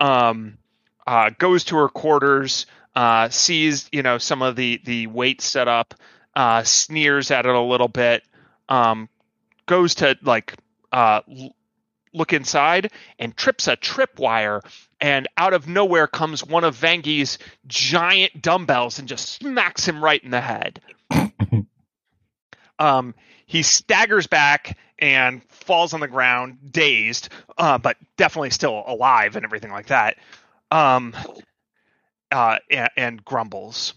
[0.00, 0.58] Um,
[1.06, 5.68] uh, goes to her quarters, uh, sees you know some of the the weight set
[5.68, 5.94] up,
[6.36, 8.22] uh, sneers at it a little bit,
[8.68, 9.08] um,
[9.66, 10.54] goes to like
[10.92, 11.22] uh,
[12.12, 14.60] look inside and trips a tripwire,
[15.00, 20.22] and out of nowhere comes one of Vangie's giant dumbbells and just smacks him right
[20.22, 20.80] in the head.
[22.78, 23.14] um,
[23.46, 29.44] he staggers back and falls on the ground, dazed, uh, but definitely still alive and
[29.44, 30.16] everything like that.
[30.70, 31.14] Um,
[32.30, 33.94] uh, and, and grumbles.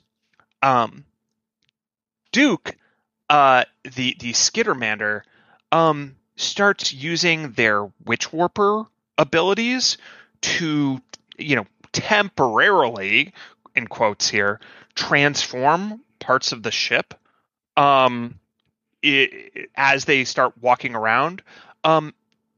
[0.61, 1.05] Um,
[2.31, 2.75] Duke,
[3.29, 5.23] uh, the the Skittermander,
[5.71, 8.85] um, starts using their Witch Warper
[9.17, 9.97] abilities
[10.41, 11.01] to,
[11.37, 13.33] you know, temporarily,
[13.75, 14.59] in quotes here,
[14.95, 17.13] transform parts of the ship.
[17.77, 18.39] Um,
[19.03, 21.41] i as they start walking around.
[21.83, 22.13] Um,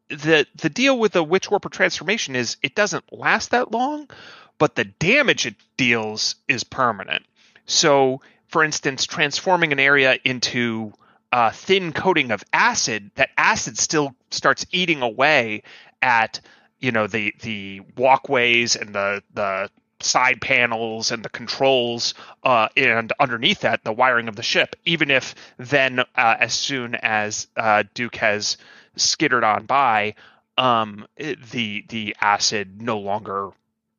[0.10, 4.10] the the deal with the Witch Warper transformation is it doesn't last that long,
[4.58, 7.26] but the damage it deals is permanent.
[7.66, 10.94] So, for instance, transforming an area into
[11.32, 15.64] a thin coating of acid, that acid still starts eating away
[16.02, 16.42] at
[16.84, 19.70] you know the the walkways and the the
[20.00, 25.10] side panels and the controls uh, and underneath that the wiring of the ship even
[25.10, 26.04] if then uh,
[26.40, 28.58] as soon as uh, duke has
[28.98, 30.14] skittered on by
[30.58, 31.08] um,
[31.52, 33.52] the the acid no longer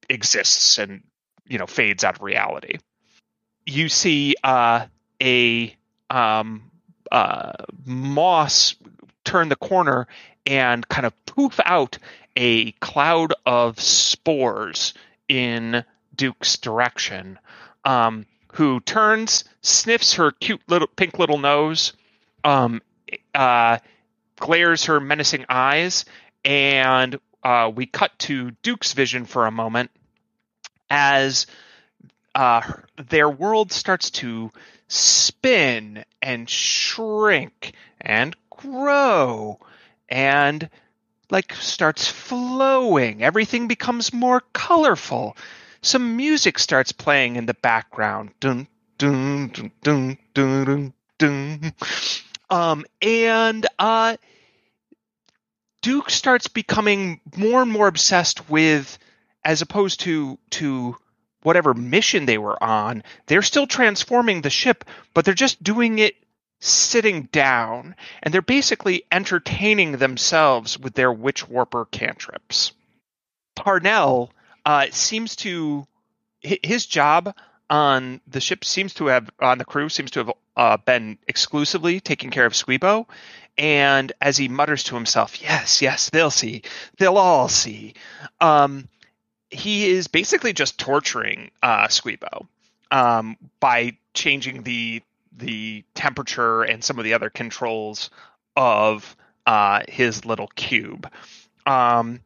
[0.08, 1.02] exists and
[1.46, 2.78] you know fades out of reality.
[3.66, 4.86] You see uh,
[5.22, 5.74] a
[6.10, 6.70] um,
[7.10, 7.52] uh,
[7.84, 8.76] moss
[9.24, 10.06] turn the corner
[10.46, 11.98] and kind of poof out
[12.36, 14.94] a cloud of spores
[15.28, 17.38] in Duke's direction.
[17.84, 21.92] Um, who turns, sniffs her cute little pink little nose,
[22.44, 22.80] um,
[23.34, 23.78] uh,
[24.36, 26.04] glares her menacing eyes,
[26.44, 29.90] and uh, we cut to Duke's vision for a moment
[30.88, 31.46] as
[32.34, 32.60] uh,
[32.96, 34.52] their world starts to
[34.88, 39.58] spin and shrink and grow
[40.08, 40.68] and
[41.34, 43.24] like starts flowing.
[43.24, 45.36] Everything becomes more colorful.
[45.82, 48.30] Some music starts playing in the background.
[48.38, 48.68] Dun
[48.98, 50.94] dun dun dun dun dun.
[51.18, 51.74] dun.
[52.48, 54.16] Um, and uh,
[55.82, 58.96] Duke starts becoming more and more obsessed with,
[59.44, 60.96] as opposed to to
[61.42, 63.02] whatever mission they were on.
[63.26, 66.14] They're still transforming the ship, but they're just doing it
[66.64, 72.72] sitting down, and they're basically entertaining themselves with their witch warper cantrips.
[73.54, 74.32] Parnell
[74.64, 75.86] uh, seems to
[76.40, 77.34] his job
[77.70, 82.00] on the ship seems to have on the crew seems to have uh, been exclusively
[82.00, 83.06] taking care of Squeebo.
[83.56, 86.62] And as he mutters to himself, "Yes, yes, they'll see.
[86.98, 87.94] They'll all see."
[88.40, 88.88] Um,
[89.50, 92.46] he is basically just torturing uh, Squeebo
[92.90, 95.02] um, by changing the
[95.36, 98.10] the temperature and some of the other controls
[98.56, 99.16] of
[99.46, 101.10] uh, his little cube.
[101.66, 102.20] Um,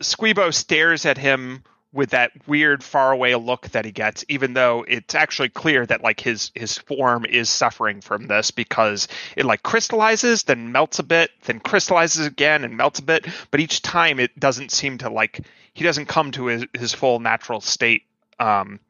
[0.00, 5.14] Squeebo stares at him with that weird faraway look that he gets, even though it's
[5.14, 9.06] actually clear that like his his form is suffering from this because
[9.36, 13.60] it like crystallizes, then melts a bit, then crystallizes again and melts a bit, but
[13.60, 15.40] each time it doesn't seem to like
[15.72, 18.02] he doesn't come to his, his full natural state
[18.40, 18.80] um,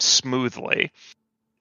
[0.00, 0.90] smoothly.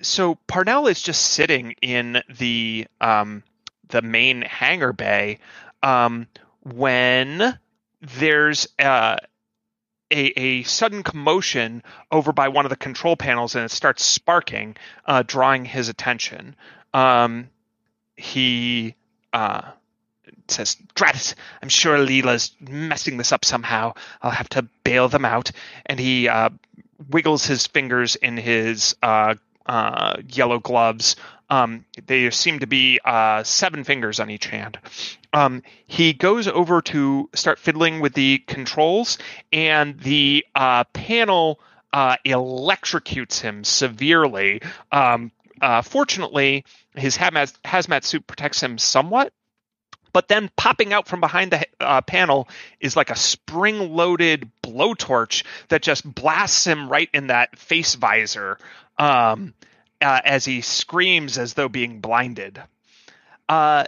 [0.02, 3.44] So Parnell is just sitting in the um,
[3.90, 5.40] the main hangar bay
[5.82, 6.28] um,
[6.62, 7.58] when
[8.02, 9.18] there's uh,
[10.12, 14.76] a, a sudden commotion over by one of the control panels and it starts sparking,
[15.06, 16.56] uh, drawing his attention.
[16.94, 17.50] Um,
[18.16, 18.96] he
[19.32, 19.72] uh,
[20.48, 23.94] says, Drat I'm sure Leela's messing this up somehow.
[24.22, 25.52] I'll have to bail them out.
[25.86, 26.50] And he uh,
[27.10, 28.96] wiggles his fingers in his
[29.65, 31.15] uh, yellow gloves.
[31.49, 34.80] Um, they seem to be uh, seven fingers on each hand.
[35.34, 39.17] Um, he goes over to start fiddling with the controls,
[39.52, 41.60] and the uh, panel
[41.91, 44.62] uh, electrocutes him severely.
[44.91, 49.32] Um, uh, fortunately, his hazmat, hazmat suit protects him somewhat,
[50.13, 52.47] but then popping out from behind the uh, panel
[52.80, 58.58] is like a spring loaded blowtorch that just blasts him right in that face visor
[58.97, 59.54] um,
[60.02, 62.62] uh, as he screams as though being blinded.
[63.49, 63.86] Uh,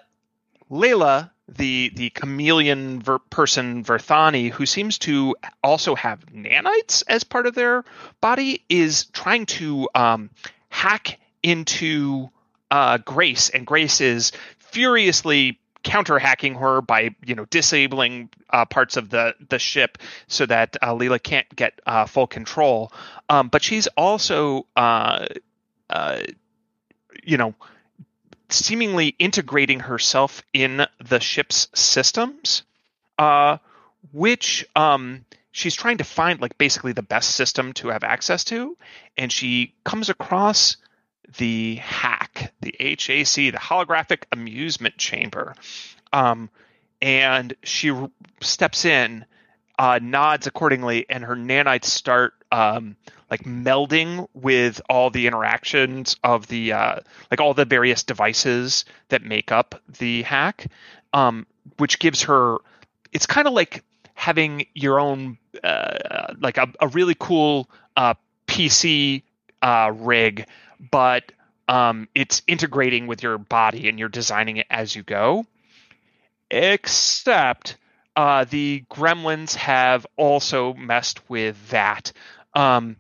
[0.70, 7.46] Layla, the the chameleon ver- person Verthani, who seems to also have nanites as part
[7.46, 7.86] of their
[8.20, 10.32] body, is trying to um,
[10.70, 12.30] hack into
[12.72, 18.98] uh, Grace, and Grace is furiously counter hacking her by you know disabling uh, parts
[18.98, 22.92] of the the ship so that uh, Leela can't get uh, full control.
[23.30, 25.28] Um, but she's also uh,
[25.90, 26.24] uh,
[27.24, 27.56] you know
[28.50, 32.64] seemingly integrating herself in the ship's systems,
[33.18, 33.58] uh,
[34.12, 38.76] which um, she's trying to find like basically the best system to have access to,
[39.18, 40.78] and she comes across
[41.38, 42.25] the hack,
[42.62, 45.56] the HAC, the holographic amusement chamber,
[46.14, 46.50] um,
[47.02, 48.10] and she r-
[48.42, 49.26] steps in,
[49.78, 52.96] uh, nods accordingly, and her nanites start um,
[53.30, 57.00] like melding with all the interactions of the uh,
[57.32, 60.68] like all the various devices that make up the hack,
[61.14, 61.46] um,
[61.78, 62.58] which gives her.
[63.12, 68.14] It's kind of like having your own uh, like a, a really cool uh,
[68.48, 69.24] PC
[69.62, 70.48] uh, rig,
[70.92, 71.32] but
[71.68, 75.46] um, it's integrating with your body and you're designing it as you go.
[76.52, 77.78] Except
[78.16, 82.12] uh, the gremlins have also messed with that.
[82.54, 82.98] Um,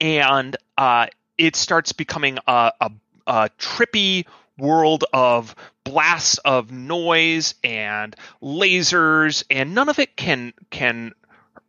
[0.00, 1.06] and uh,
[1.38, 2.90] it starts becoming a, a,
[3.26, 4.24] a trippy
[4.58, 5.54] world of
[5.84, 11.12] blasts of noise and lasers, and none of it can can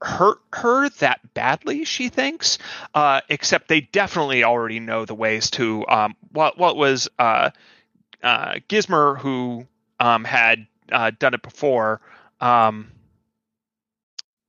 [0.02, 1.86] hurt her that badly.
[1.86, 2.58] She thinks,
[2.94, 5.86] uh, except they definitely already know the ways to.
[5.88, 7.52] Um, what was uh,
[8.24, 9.68] uh, Gizmer who
[10.00, 12.02] um, had uh, done it before.
[12.42, 12.92] Um,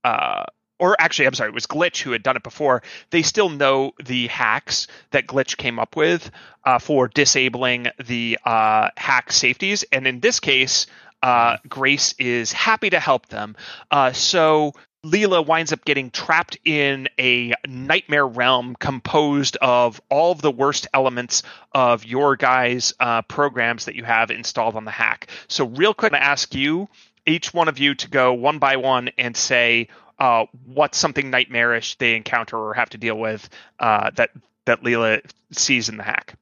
[0.03, 0.45] uh,
[0.79, 2.83] or actually, I'm sorry, it was Glitch who had done it before.
[3.11, 6.31] They still know the hacks that Glitch came up with
[6.65, 10.87] uh, for disabling the hack safeties, and in this case,
[11.23, 13.57] uh, Grace is happy to help them.
[13.91, 14.73] Uh, so
[15.07, 20.89] Leela winds up getting trapped in a nightmare realm composed of all of the worst
[20.93, 25.29] elements of your guys' uh, programs that you have installed on the hack.
[25.49, 26.89] So, real quick, to ask you,
[27.25, 29.89] each one of you, to go one by one and say
[30.19, 33.49] uh, what's something nightmarish they encounter or have to deal with
[33.79, 34.31] uh, that
[34.65, 35.21] that Leela
[35.53, 36.35] sees in the hack.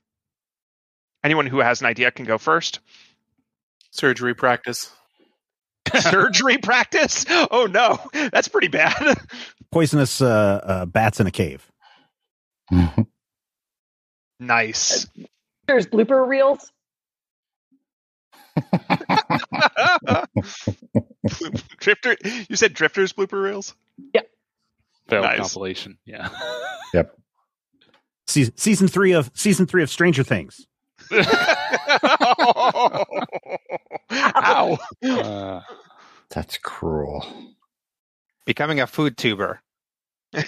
[1.23, 2.81] Anyone who has an idea can go first.
[3.91, 4.91] Surgery practice.
[6.11, 7.25] Surgery practice?
[7.29, 7.99] Oh no,
[8.31, 9.19] that's pretty bad.
[9.73, 11.71] Poisonous uh, uh, bats in a cave.
[14.41, 15.07] nice.
[15.67, 16.71] There's blooper reels.
[21.79, 22.17] Drifter,
[22.49, 23.75] you said Drifters blooper reels?
[25.09, 25.39] Failed Nice.
[25.39, 25.99] compilation.
[26.07, 26.29] Yeah.
[26.95, 27.15] Yep.
[28.27, 30.67] Se- season three of season three of Stranger Things.
[34.13, 34.79] Ow.
[35.05, 35.61] Uh,
[36.35, 37.25] That's cruel.
[38.45, 39.61] Becoming a food tuber.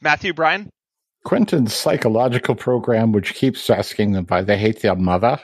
[0.00, 0.70] Matthew, Brian?
[1.24, 5.40] Quentin's psychological program, which keeps asking them why they hate their mother,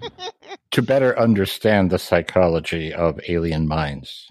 [0.72, 4.26] to better understand the psychology of alien minds.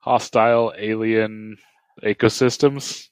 [0.00, 1.56] hostile alien
[2.02, 3.08] ecosystems.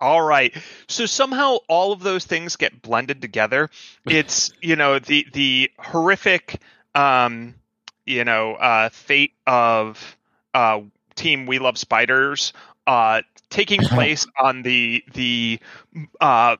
[0.00, 0.54] All right.
[0.88, 3.70] So somehow all of those things get blended together.
[4.06, 6.60] It's, you know, the the horrific
[6.94, 7.54] um,
[8.06, 10.16] you know, uh fate of
[10.54, 10.80] uh
[11.14, 12.52] team We Love Spiders
[12.86, 15.60] uh taking place on the the
[16.20, 16.56] uh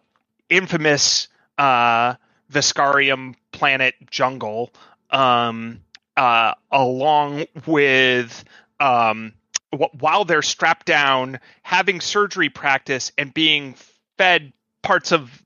[0.49, 1.28] infamous
[1.59, 2.14] uh
[2.53, 4.72] Veskarium planet jungle
[5.11, 5.81] um
[6.16, 8.45] uh along with
[8.81, 9.33] um
[9.72, 13.74] wh- while they're strapped down, having surgery practice, and being
[14.18, 14.53] fed
[14.83, 15.43] parts of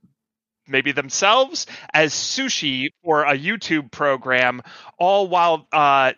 [0.67, 4.63] maybe themselves as sushi for a YouTube program,
[4.99, 6.13] all while uh,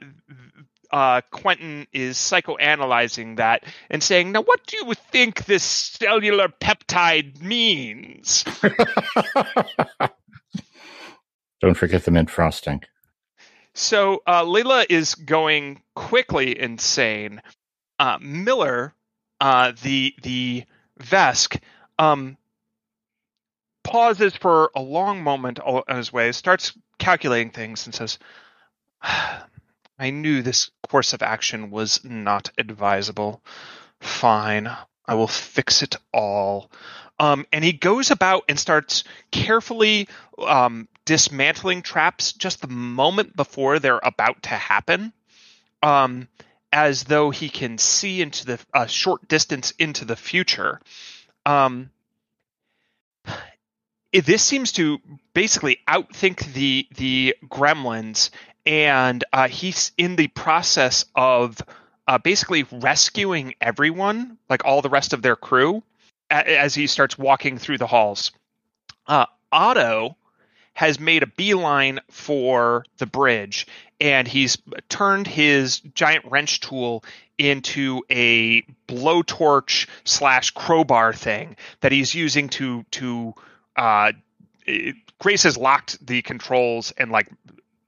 [0.91, 7.41] uh, Quentin is psychoanalyzing that and saying, Now, what do you think this cellular peptide
[7.41, 8.45] means?
[11.61, 12.83] Don't forget the mint frosting.
[13.75, 17.43] So uh, Layla is going quickly insane.
[17.99, 18.95] Uh, Miller,
[19.41, 20.65] uh, the the
[21.01, 21.61] Vesk,
[21.99, 22.37] um,
[23.87, 28.19] pauses for a long moment on his way, starts calculating things, and says,
[29.03, 33.43] "I knew this course of action was not advisable.
[34.01, 34.71] Fine,
[35.07, 36.71] I will fix it all."
[37.19, 40.09] Um, and he goes about and starts carefully
[40.39, 45.13] um, dismantling traps just the moment before they're about to happen,
[45.83, 46.29] um,
[46.73, 50.81] as though he can see into the a short distance into the future.
[51.47, 51.91] Um,
[54.17, 54.99] it- this seems to
[55.35, 58.31] basically outthink the the gremlins,
[58.65, 61.59] and uh, he's in the process of
[62.09, 65.83] uh, basically rescuing everyone, like all the rest of their crew,
[66.31, 68.33] a- as he starts walking through the halls.
[69.07, 70.17] Uh, Otto
[70.75, 73.67] has made a beeline for the bridge
[74.01, 74.59] and he's
[74.91, 77.03] turned his giant wrench tool
[77.39, 83.35] into a blowtorch slash crowbar thing that he's using to to
[83.77, 84.13] uh
[84.67, 87.29] it- grace has locked the controls and like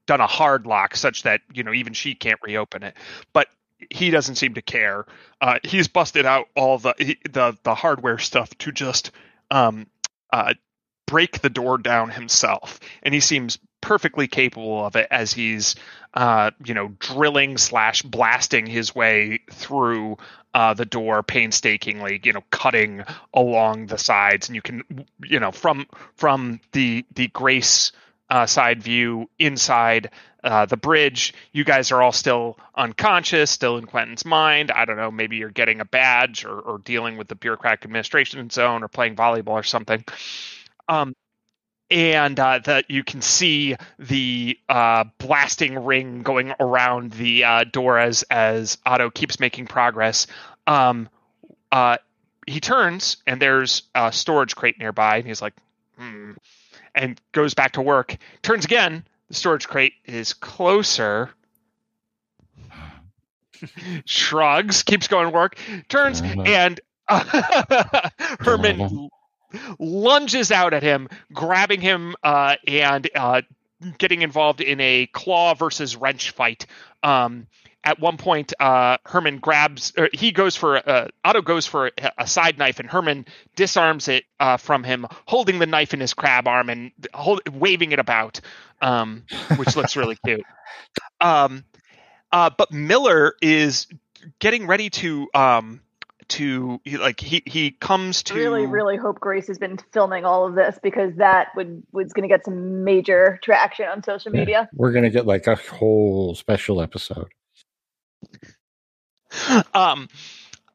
[0.07, 2.95] done a hard lock such that you know even she can't reopen it.
[3.33, 3.47] But
[3.91, 5.05] he doesn't seem to care.
[5.41, 9.11] Uh he's busted out all the he- the the hardware stuff to just
[9.51, 9.87] um
[10.33, 10.53] uh
[11.07, 12.79] break the door down himself.
[13.03, 15.75] And he seems perfectly capable of it as he's
[16.13, 20.17] uh you know drilling slash blasting his way through
[20.53, 23.03] uh the door painstakingly you know cutting
[23.33, 24.83] along the sides and you can
[25.23, 27.91] you know from from the the grace
[28.29, 30.09] uh side view inside
[30.43, 31.33] uh, the bridge.
[31.51, 34.71] You guys are all still unconscious, still in Quentin's mind.
[34.71, 38.49] I don't know, maybe you're getting a badge or, or dealing with the bureaucratic administration
[38.49, 40.03] zone or playing volleyball or something.
[40.87, 41.13] Um,
[41.91, 47.97] and uh, that you can see the uh, blasting ring going around the uh, door
[47.97, 50.27] as as Otto keeps making progress.
[50.67, 51.09] Um,
[51.71, 51.97] uh,
[52.47, 55.53] he turns and there's a storage crate nearby, and he's like,
[55.97, 56.31] hmm,
[56.95, 58.17] and goes back to work.
[58.41, 61.31] Turns again, the storage crate is closer.
[64.05, 65.57] Shrugs, keeps going to work,
[65.89, 66.79] turns, and
[68.39, 69.09] Herman
[69.79, 73.41] lunges out at him, grabbing him uh, and uh,
[73.97, 76.65] getting involved in a claw versus wrench fight.
[77.03, 77.47] Um,
[77.83, 82.27] at one point, uh, Herman grabs, he goes for, uh, Otto goes for a, a
[82.27, 83.25] side knife, and Herman
[83.55, 87.93] disarms it uh, from him, holding the knife in his crab arm and hold, waving
[87.93, 88.41] it about,
[88.81, 89.23] um,
[89.55, 90.43] which looks really cute.
[91.21, 91.63] Um,
[92.31, 93.87] Uh, but Miller is
[94.39, 95.81] getting ready to um
[96.29, 100.47] to he- like he he comes to really, really hope Grace has been filming all
[100.47, 104.39] of this because that would was going to get some major traction on social Yeah.
[104.39, 104.69] media.
[104.73, 107.27] We're gonna get like a whole special episode.
[109.73, 110.07] um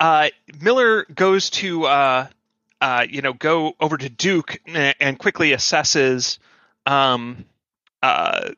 [0.00, 0.28] uh
[0.60, 2.26] Miller goes to uh
[2.80, 6.38] uh you know go over to Duke and, and quickly assesses
[6.86, 7.44] um
[8.02, 8.50] uh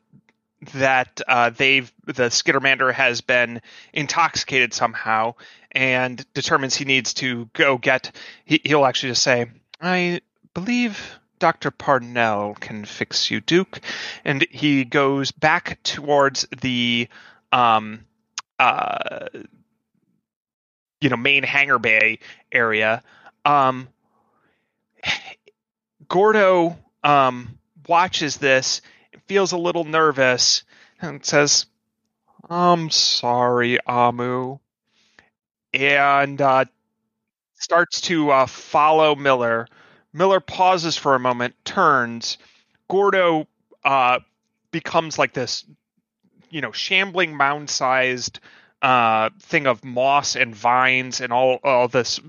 [0.73, 3.61] that uh they've the Skittermander has been
[3.93, 5.33] intoxicated somehow
[5.71, 8.15] and determines he needs to go get
[8.45, 9.47] he, he'll actually just say
[9.81, 10.21] I
[10.53, 11.71] believe Dr.
[11.71, 13.79] Parnell can fix you Duke
[14.25, 17.07] and he goes back towards the
[17.51, 18.05] um
[18.59, 19.27] uh
[21.01, 22.19] you know main hangar bay
[22.51, 23.03] area
[23.45, 23.87] um
[26.07, 27.57] gordo um
[27.87, 28.81] watches this
[29.27, 30.63] feels a little nervous
[31.01, 31.65] and says
[32.49, 34.57] i'm sorry amu
[35.73, 36.65] and uh
[37.59, 39.67] starts to uh follow miller.
[40.13, 42.37] Miller pauses for a moment turns.
[42.89, 43.47] Gordo
[43.83, 44.19] uh
[44.71, 45.65] becomes like this
[46.49, 48.39] you know shambling mound sized
[48.81, 52.19] uh, thing of moss and vines and all all this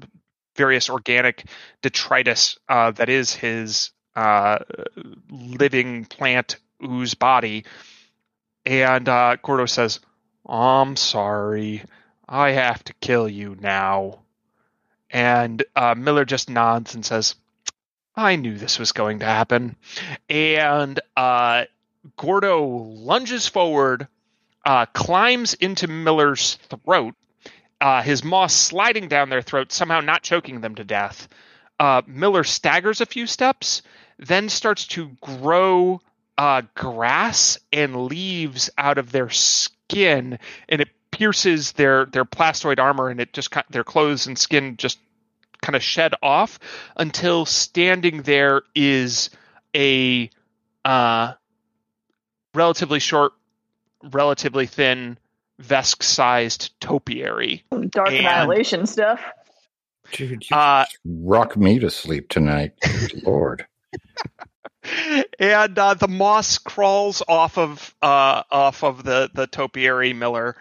[0.57, 1.44] various organic
[1.82, 4.59] detritus uh, that is his uh,
[5.30, 7.64] living plant ooze body.
[8.64, 10.00] And uh, Gordo says,
[10.46, 11.82] "I'm sorry,
[12.28, 14.20] I have to kill you now."
[15.10, 17.34] And uh, Miller just nods and says,
[18.14, 19.76] "I knew this was going to happen."
[20.28, 21.64] And uh,
[22.16, 24.08] Gordo lunges forward
[24.64, 27.14] uh, climbs into Miller's throat,
[27.80, 31.26] uh, his moss sliding down their throat, somehow not choking them to death.
[31.80, 33.82] Uh, Miller staggers a few steps,
[34.18, 36.00] then starts to grow
[36.39, 43.09] uh, grass and leaves out of their skin, and it pierces their their plastoid armor,
[43.11, 44.99] and it just their clothes and skin just
[45.61, 46.59] kind of shed off
[46.97, 49.28] until standing there is
[49.74, 50.30] a
[50.84, 51.32] uh,
[52.55, 53.32] relatively short
[54.12, 55.18] relatively thin
[55.61, 57.64] Vesk-sized topiary.
[57.91, 59.20] Dark And- annihilation stuff.
[60.12, 62.72] Dude, you Uh, rock me to sleep tonight.
[63.24, 63.66] Lord.
[65.39, 70.57] And uh, the moss crawls off of uh, off of the the topiary Miller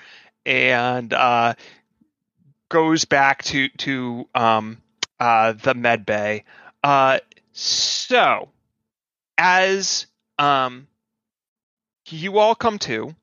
[0.46, 1.54] and uh,
[2.70, 4.78] goes back to to um,
[5.20, 6.44] uh, the med bay.
[6.84, 7.20] Uh,
[7.52, 8.50] so,
[9.38, 10.06] as
[10.38, 10.88] um,
[12.08, 13.16] you all come to,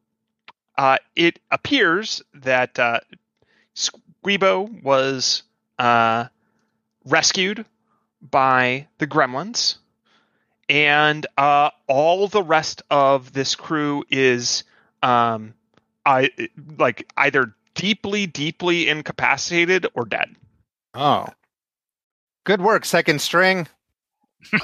[0.77, 3.01] uh, it appears that uh,
[3.75, 5.43] Squeebo was
[7.05, 7.65] rescued
[8.21, 9.77] by the gremlins
[10.69, 14.65] and uh, all the rest of this crew is
[15.03, 15.55] um,
[16.07, 16.31] I
[16.79, 20.35] like either deeply, deeply incapacitated or dead.
[20.95, 21.27] Oh.
[22.45, 23.67] Good work, second string.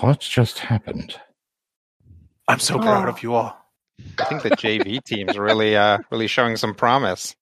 [0.00, 1.18] What's just happened?
[2.48, 3.10] I'm so proud Oh.
[3.10, 3.56] of you all.
[4.18, 7.34] I think the JV team's really uh really showing some promise.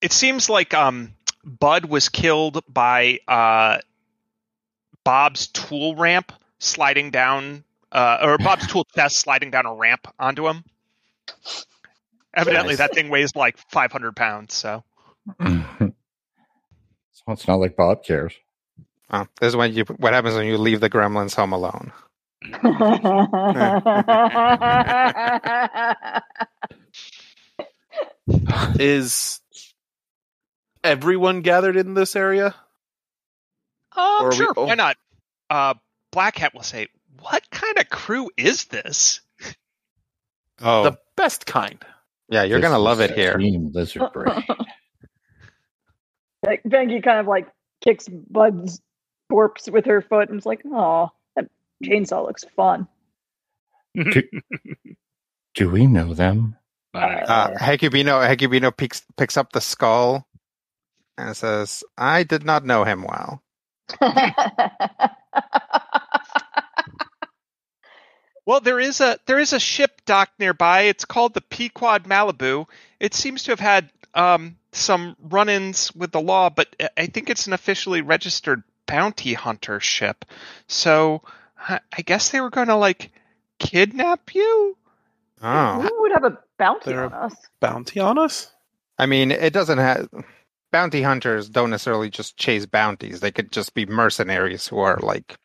[0.00, 3.78] It seems like um, Bud was killed by uh,
[5.06, 10.48] Bob's tool ramp sliding down, uh, or Bob's tool chest sliding down a ramp onto
[10.48, 10.64] him.
[12.34, 12.78] Evidently, Nice.
[12.78, 14.54] that thing weighs like 500 pounds.
[14.54, 14.82] So
[15.40, 15.92] so
[17.28, 18.34] it's not like Bob cares.
[19.08, 21.92] Oh, this is when you what happens when you leave the gremlins home alone.
[28.80, 29.40] Is
[30.82, 32.56] everyone gathered in this area?
[33.96, 34.66] Um, Or are we- sure, oh.
[34.66, 34.96] why not?
[35.50, 35.74] Uh,
[36.12, 36.88] Black Hat will say,
[37.20, 39.20] "What kind of crew is this?"
[40.60, 41.84] Oh, The best kind.
[42.28, 43.36] yeah, you're This gonna love it here.
[43.36, 44.44] Team Lizard Brain.
[46.44, 47.48] like Vanky kind of like
[47.84, 48.80] kicks Bud's
[49.30, 51.46] corpse with her foot and is like, "Oh, that
[51.84, 52.88] chainsaw looks fun."
[55.54, 56.56] Do we know them?
[56.94, 57.14] I.
[57.20, 60.26] Uh, Hecubino Hecubino picks picks up the skull
[61.18, 63.42] and says, "I did not know him well."
[68.44, 70.82] Well, there is a there is a ship docked nearby.
[70.82, 72.66] It's called the Pequod Malibu.
[73.00, 77.28] It seems to have had um, some run-ins with the law, but I- I think
[77.28, 80.24] it's an officially registered bounty hunter ship.
[80.68, 81.22] So
[81.58, 83.10] I I guess they were going to like
[83.58, 84.76] kidnap you.
[85.42, 87.34] Oh, Who would have a bounty They're- on us?
[87.58, 88.52] Bounty on us?
[88.98, 90.08] I mean, it doesn't have
[90.76, 93.20] bounty hunters don't necessarily just chase bounties.
[93.20, 95.38] They could just be mercenaries who are like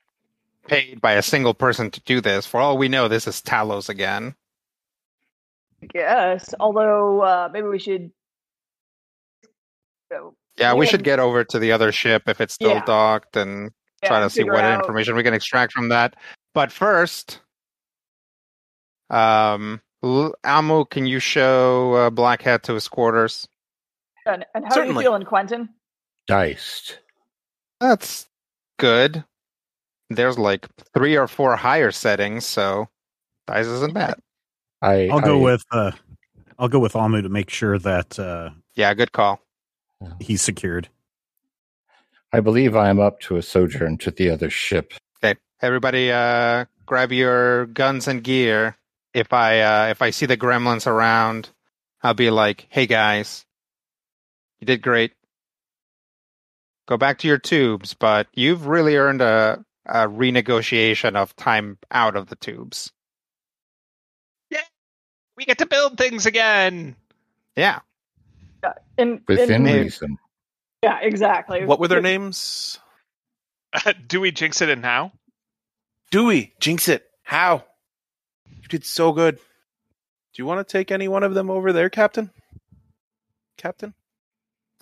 [0.67, 2.45] paid by a single person to do this.
[2.45, 4.35] For all we know, this is Talos again.
[5.95, 6.53] Yes.
[6.59, 8.11] Although uh, maybe we should.
[10.11, 12.83] So, Yeah, we should get over to the other ship if it's still Yeah.
[12.83, 13.71] docked and
[14.03, 16.17] yeah, try to see what out- information we can extract from that.
[16.53, 17.39] But first,
[19.09, 23.47] um, L- Amu, can you show uh, Black Hat to his quarters?
[24.25, 24.97] And, and how Certainly.
[24.97, 25.69] are you feeling, Quentin?
[26.27, 26.99] Diced.
[27.79, 28.27] That's
[28.77, 29.23] good.
[30.09, 32.89] There's like three or four higher settings, so
[33.47, 34.15] dice isn't bad.
[34.81, 35.91] I, I'll go I- with uh,
[36.59, 39.39] I'll go with Amu to make sure that uh, Yeah, good call.
[40.19, 40.89] he's secured.
[42.33, 44.93] I believe I am up to a sojourn to the other ship.
[45.23, 48.77] Okay, everybody, uh, grab your guns and gear.
[49.13, 51.49] If I uh, if I see the gremlins around,
[52.03, 53.45] I'll be like, "Hey guys,
[54.61, 55.11] you did great.
[56.87, 62.15] Go back to your tubes, but you've really earned a, a renegotiation of time out
[62.15, 62.91] of the tubes."
[64.49, 64.61] Yeah,
[65.37, 66.95] we get to build things again.
[67.55, 67.79] Yeah,
[68.97, 70.17] In, Within in- reason.
[70.83, 71.65] yeah, exactly.
[71.65, 72.79] What were their names?
[74.07, 75.11] Do we jinx it in now?
[76.11, 77.09] Dewey, jinx it.
[77.23, 77.63] How?
[78.49, 79.35] You did so good.
[79.37, 79.41] Do
[80.35, 82.29] you want to take any one of them over there, Captain?
[83.57, 83.93] Captain?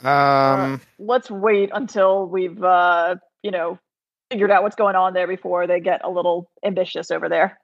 [0.04, 3.80] Um, Let's wait until we've, uh, you know,
[4.32, 7.60] figured out what's going on there before they get a little ambitious over there.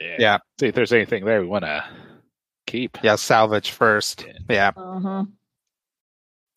[0.00, 0.38] Yeah.
[0.60, 1.84] See if there's anything there we want to
[2.66, 2.98] keep.
[3.02, 4.26] yeah, salvage first.
[4.48, 5.22] Yeah, hmm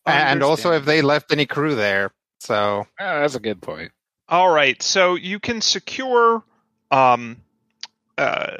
[0.05, 2.11] and also if they left any crew there.
[2.39, 3.91] So Ah, that's a good point.
[4.27, 6.43] All right, so you can secure
[6.89, 7.37] um,
[8.17, 8.57] uh,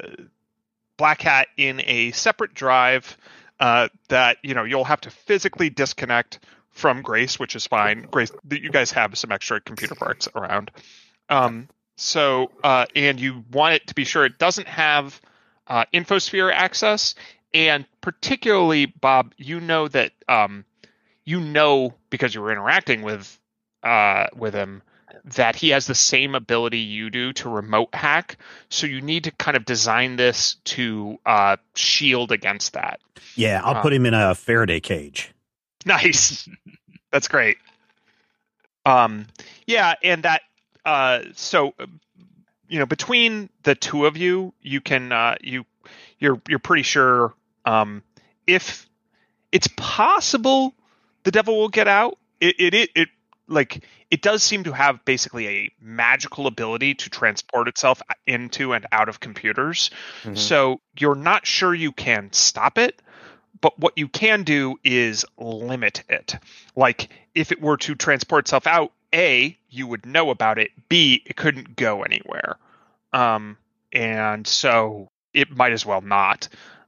[0.98, 3.18] Black Hat in a separate drive
[3.62, 6.40] uh, that you know you'll have to physically disconnect
[6.72, 8.08] from Grace, which is fine.
[8.10, 10.72] Grace, you guys have some extra computer parts around.
[11.30, 15.22] Um, so, uh, and you want it to be sure it doesn't have
[15.68, 17.14] uh, infosphere access,
[17.54, 20.66] and particularly, Bob, you know that um,
[21.24, 23.40] you know because you were interacting with
[23.84, 24.82] uh, with him
[25.24, 28.38] that he has the same ability you do to remote hack.
[28.70, 33.00] So you need to kind of design this to uh, shield against that.
[33.36, 35.32] Yeah, I'll Uh, put him in a Faraday cage.
[35.86, 36.48] Nice.
[37.12, 37.58] That's great.
[38.86, 39.28] Um,
[39.66, 40.42] yeah, and that
[40.86, 41.74] uh, so
[42.68, 45.66] you know between the two of you, you can uh, you
[46.20, 47.34] you're you're pretty sure
[47.66, 48.04] um,
[48.46, 48.88] if
[49.52, 50.74] it's possible
[51.24, 52.18] the devil will get out.
[52.40, 53.10] It it it, it
[53.52, 58.86] like it does seem to have basically a magical ability to transport itself into and
[58.92, 59.92] out of computers.
[60.24, 60.38] Mhm.
[60.38, 63.02] So you're not sure you can stop it,
[63.60, 66.36] but what you can do is limit it.
[66.76, 70.72] Like if it were to transport itself out, A, you would know about it.
[70.90, 72.58] B, it couldn't go anywhere.
[73.14, 73.58] Um,
[73.94, 76.48] and so it might as well not.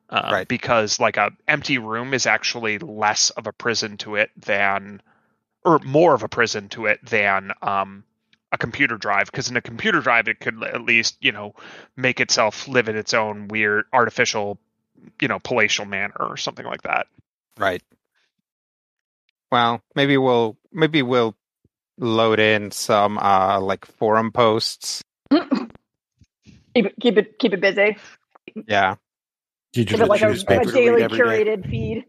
[0.10, 0.48] Uh, Right.
[0.48, 5.02] Because like a empty room is actually less of a prison to it than,
[5.66, 8.04] or more of a prison to it than um,
[8.52, 9.28] a computer drive.
[9.28, 11.56] Because in a computer drive, it could at least you know
[11.98, 14.60] make itself live in its own weird artificial
[15.22, 17.08] you know palatial manner or something like that
[17.58, 17.84] Right.
[19.52, 21.36] Well, maybe we'll maybe we'll
[21.98, 25.04] load in some uh like forum posts.
[26.76, 27.98] Keep it, keep it, keep it busy.
[28.68, 28.96] Yeah.
[29.74, 31.46] Keep Digital it like a, a newspaper to read daily every day.
[31.46, 32.06] curated feed.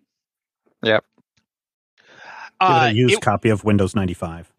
[2.68, 4.50] Give uh, a used it- copy of Windows 95.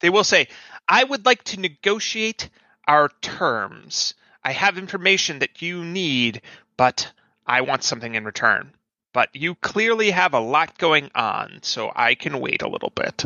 [0.00, 0.48] they will say
[0.88, 2.48] i would like to negotiate
[2.88, 4.14] our terms
[4.44, 6.42] i have information that you need
[6.76, 7.10] but
[7.46, 8.72] i want something in return
[9.12, 13.24] but you clearly have a lot going on so i can wait a little bit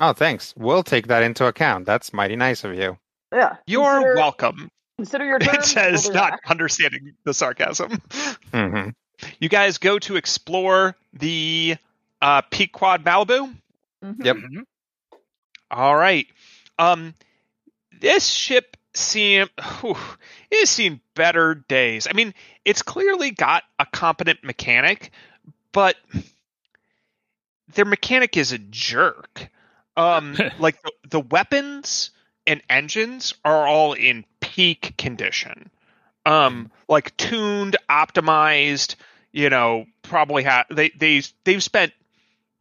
[0.00, 0.52] Oh, thanks.
[0.58, 1.86] We'll take that into account.
[1.86, 2.98] That's mighty nice of you.
[3.32, 3.56] Yeah.
[3.66, 4.68] you're consider, welcome
[4.98, 6.40] Consider your it says we'll not back.
[6.50, 7.90] understanding the sarcasm
[8.52, 8.90] hmm
[9.40, 11.76] you guys go to explore the
[12.22, 13.54] uh, pequod malibu
[14.04, 14.24] Mhm.
[14.24, 14.36] Yep.
[14.36, 14.64] Mhm.
[15.70, 16.26] All right.
[16.78, 17.14] Um,
[18.00, 19.48] this ship seem
[19.80, 19.96] whew,
[20.50, 22.06] it has seen better days.
[22.08, 25.10] I mean, it's clearly got a competent mechanic,
[25.72, 25.96] but
[27.74, 29.48] their mechanic is a jerk.
[29.96, 32.10] Um, like the, the weapons
[32.46, 35.70] and engines are all in peak condition.
[36.26, 38.96] Um, like tuned, optimized.
[39.32, 41.92] You know, probably have they they they've spent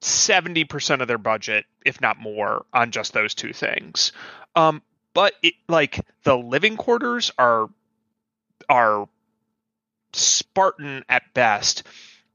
[0.02, 4.12] seventy percent of their budget, if not more, on just those two things.
[4.56, 4.82] Um,
[5.14, 7.70] but it, like the living quarters are
[8.68, 9.08] are
[10.14, 11.84] Spartan at best,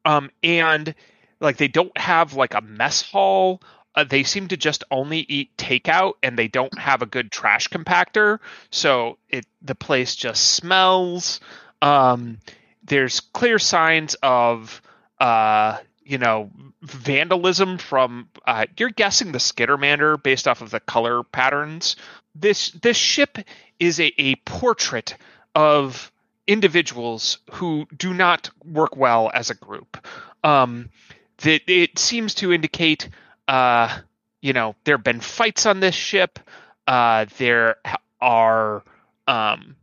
[0.04, 0.94] um, and
[1.40, 3.60] like they don't have like a mess hall.
[3.96, 7.68] Uh, they seem to just only eat takeout, and they don't have a good trash
[7.68, 8.38] compactor.
[8.70, 11.40] So it the place just smells.
[11.80, 12.38] Um,
[12.82, 14.82] there's clear signs of
[15.20, 16.50] uh, you know
[16.82, 21.96] vandalism from uh, you're guessing the skittermander based off of the color patterns.
[22.34, 23.38] This this ship
[23.78, 25.16] is a, a portrait
[25.54, 26.12] of
[26.46, 30.06] individuals who do not work well as a group.
[30.42, 30.90] Um,
[31.38, 33.08] that it seems to indicate
[33.48, 33.98] uh,
[34.42, 36.38] you know there have been fights on this ship.
[36.86, 37.76] Uh, there
[38.20, 38.82] are
[39.26, 39.76] um,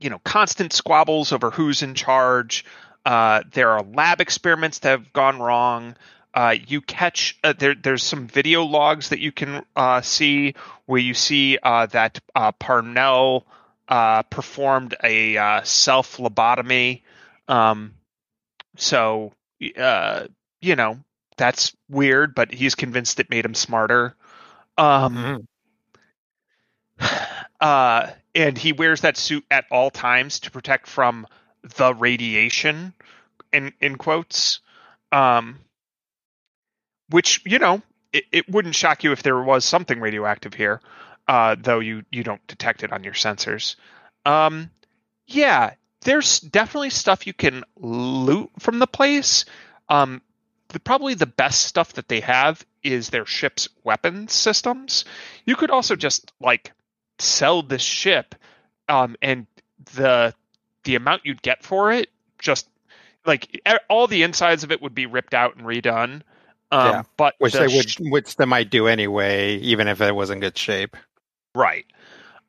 [0.00, 2.64] you know constant squabbles over who's in charge
[3.04, 5.96] uh, there are lab experiments that have gone wrong.
[6.34, 7.74] Uh, you catch uh, there.
[7.74, 10.54] There's some video logs that you can uh, see
[10.86, 13.46] where you see uh, that uh, Parnell
[14.30, 17.02] performed a self lobotomy.
[17.48, 17.94] Um,
[18.76, 20.98] so you know
[21.36, 24.14] that's weird, but he's convinced it made him smarter.
[24.78, 25.46] Um,
[26.98, 28.10] mm-hmm.
[28.34, 31.26] and he wears that suit at all times to protect from
[31.76, 32.92] the radiation
[33.52, 34.60] in in quotes
[35.12, 35.58] um
[37.10, 37.80] which you know
[38.12, 40.80] it, it wouldn't shock you if there was something radioactive here
[41.28, 43.76] uh though you you don't detect it on your sensors.
[44.26, 44.70] Um
[45.26, 49.44] yeah there's definitely stuff you can loot from the place.
[49.88, 50.20] Um
[50.68, 55.04] the, probably the best stuff that they have is their ship's weapons systems.
[55.44, 56.72] You could also just like
[57.18, 58.34] sell this ship
[58.88, 59.46] um and
[59.94, 60.34] the
[60.84, 62.08] the amount you'd get for it
[62.38, 62.68] just
[63.24, 66.22] like all the insides of it would be ripped out and redone.
[66.70, 67.02] Um, yeah.
[67.16, 70.30] but which the they would, sh- which they might do anyway, even if it was
[70.30, 70.96] in good shape.
[71.54, 71.86] Right.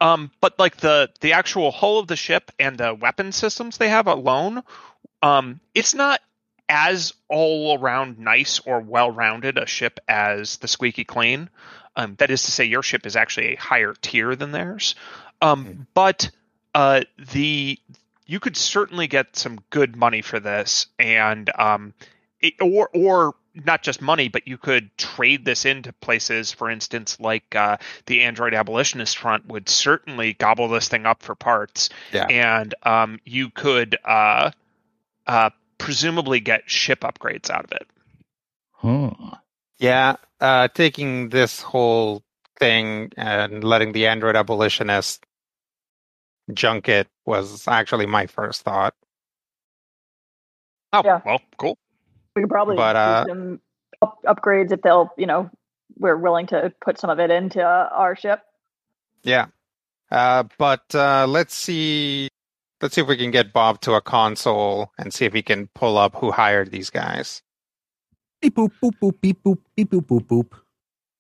[0.02, 3.90] Um, but like the the actual hull of the ship and the weapon systems they
[3.90, 4.64] have alone,
[5.22, 6.22] um, it's not
[6.70, 11.50] as all around nice or well rounded a ship as the Squeaky Clean.
[11.96, 14.96] Um, that is to say, your ship is actually a higher tier than theirs.
[15.42, 15.88] Um, mm.
[15.94, 16.32] But
[16.74, 17.78] uh, the
[18.26, 21.94] you could certainly get some good money for this, and um,
[22.40, 27.20] it, or or not just money, but you could trade this into places, for instance,
[27.20, 32.26] like uh, the Android Abolitionist Front would certainly gobble this thing up for parts, yeah.
[32.26, 34.52] and um, you could uh,
[35.28, 37.88] uh, presumably get ship upgrades out of it.
[38.74, 39.30] Hmm.
[39.78, 42.24] Yeah, uh, taking this whole
[42.60, 45.26] thing and letting the Android Abolitionist
[46.52, 48.96] junket was actually my first thought.
[50.92, 51.22] Oh, yeah.
[51.26, 51.78] well, cool.
[52.36, 53.62] We could probably but, uh, some
[54.02, 55.50] up- upgrades if they'll, you know,
[55.98, 58.42] we're willing to put some of it into our ship.
[59.24, 59.48] Yeah.
[60.12, 62.30] Uh, but uh, let's see.
[62.82, 65.70] Let's see if we can get Bob to a console and see if he can
[65.74, 67.42] pull up who hired these guys.
[68.42, 70.52] Beep boop boop boop beep boop beep boop boop boop.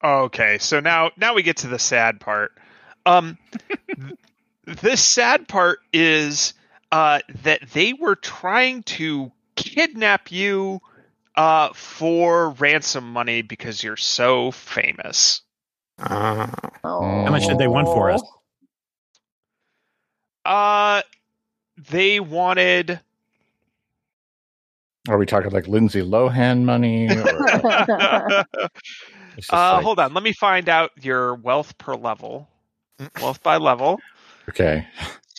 [0.03, 2.51] Okay, so now now we get to the sad part.
[3.05, 3.37] Um,
[4.65, 6.53] the sad part is
[6.91, 10.81] uh, that they were trying to kidnap you
[11.35, 15.41] uh, for ransom money because you're so famous.
[15.99, 16.47] Uh,
[16.83, 18.21] How much did they want for us?
[20.45, 21.01] Uh,
[21.89, 22.99] they wanted.
[25.07, 27.09] Are we talking like Lindsay Lohan money?
[27.09, 28.43] uh,
[29.51, 29.83] like...
[29.83, 32.47] Hold on, let me find out your wealth per level.
[33.21, 33.99] Wealth by level.
[34.49, 34.87] Okay.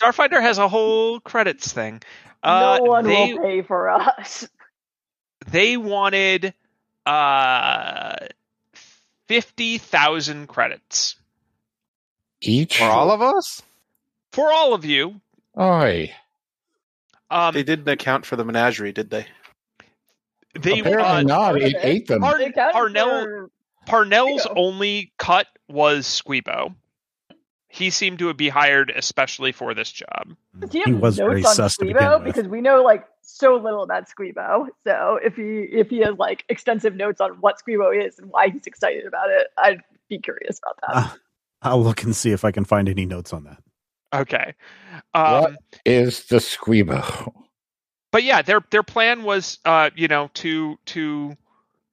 [0.01, 2.01] Starfinder has a whole credits thing.
[2.43, 4.47] Uh, no one they, will pay for us.
[5.47, 6.53] They wanted
[7.05, 8.15] uh,
[9.27, 11.15] fifty thousand credits
[12.41, 13.61] each for all of us.
[14.31, 15.21] For all of you.
[15.59, 16.11] Oi.
[17.29, 19.25] Um, they didn't account for the menagerie, did they?
[20.59, 21.61] They apparently uh, not.
[21.61, 22.21] It ate them.
[22.21, 22.39] Par-
[22.71, 23.49] Parnell,
[23.85, 26.75] Parnell's only cut was Squeebo
[27.75, 30.35] he seemed to be hired especially for this job.
[30.71, 32.23] he was very sus Squeebo?
[32.23, 34.67] Because we know like so little about Squeebo.
[34.87, 38.49] So if he if he has like extensive notes on what Squeebo is and why
[38.49, 40.95] he's excited about it, I'd be curious about that.
[40.95, 41.15] Uh,
[41.63, 43.61] I'll look and see if I can find any notes on that.
[44.13, 44.53] Okay.
[45.13, 47.33] Um, what is the Squeebo?
[48.13, 51.35] But yeah, their their plan was uh, you know, to to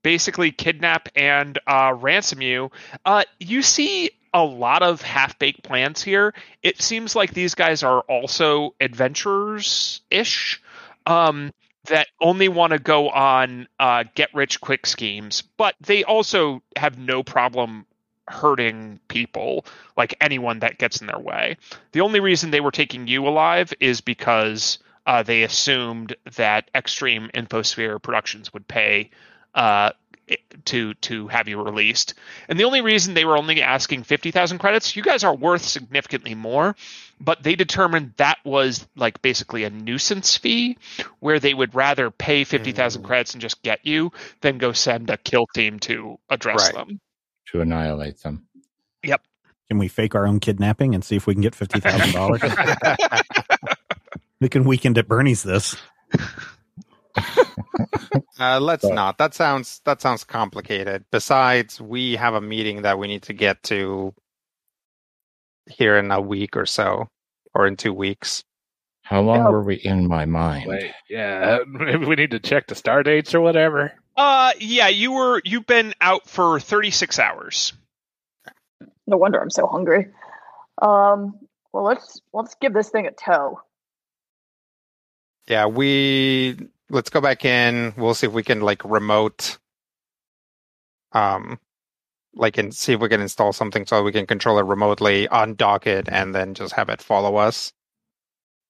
[0.05, 2.70] basically kidnap and uh, ransom you.
[3.05, 6.35] Uh, you see a lot of half baked plans here.
[6.62, 10.61] It seems like these guys are also adventurers ish.
[11.07, 11.53] Um,
[11.87, 16.97] that only want to go on uh, get rich quick schemes, but they also have
[16.97, 17.87] no problem
[18.28, 19.66] hurting people,
[19.97, 21.57] like anyone that gets in their way.
[21.91, 27.30] The only reason they were taking you alive is because uh, they assumed that Extreme
[27.35, 29.11] Infosphere Productions would pay
[29.55, 29.91] uh,
[30.64, 32.14] to to have you released.
[32.49, 35.62] And the only reason they were only asking fifty thousand credits, you guys are worth
[35.64, 36.77] significantly more,
[37.20, 40.79] but they determined that was like basically a nuisance fee,
[41.20, 43.07] where they would rather pay fifty thousand Mm.
[43.07, 46.75] credits and just get you than go send a kill team to address Right.
[46.75, 47.01] them.
[47.51, 48.47] to annihilate them.
[49.03, 49.23] Yep.
[49.68, 52.41] Can we fake our own kidnapping and see if we can get fifty thousand dollars?
[54.41, 55.77] we can weekend at Bernie's this.
[58.38, 59.18] Uh, let's But- not.
[59.18, 61.04] That sounds that sounds complicated.
[61.10, 64.14] Besides, we have a meeting that we need to get to
[65.66, 67.08] here in a week or so,
[67.54, 68.42] or in two weeks.
[69.02, 69.48] How long Yeah.
[69.50, 70.68] were we in my mind?
[70.68, 73.92] Wait, yeah, maybe we need to check the star dates or whatever.
[74.16, 77.72] Uh, yeah, you were you've been out for thirty six hours.
[79.06, 80.08] No wonder I'm so hungry.
[80.80, 81.38] Um,
[81.72, 83.60] well, let's let's give this thing a toe.
[85.48, 86.56] Yeah, we
[86.93, 87.93] let's go back in.
[87.97, 89.59] We'll see if we can like remote,
[91.11, 91.59] um,
[92.34, 95.86] like and see if we can install something so we can control it remotely, undock
[95.88, 97.72] it, and then just have it follow us.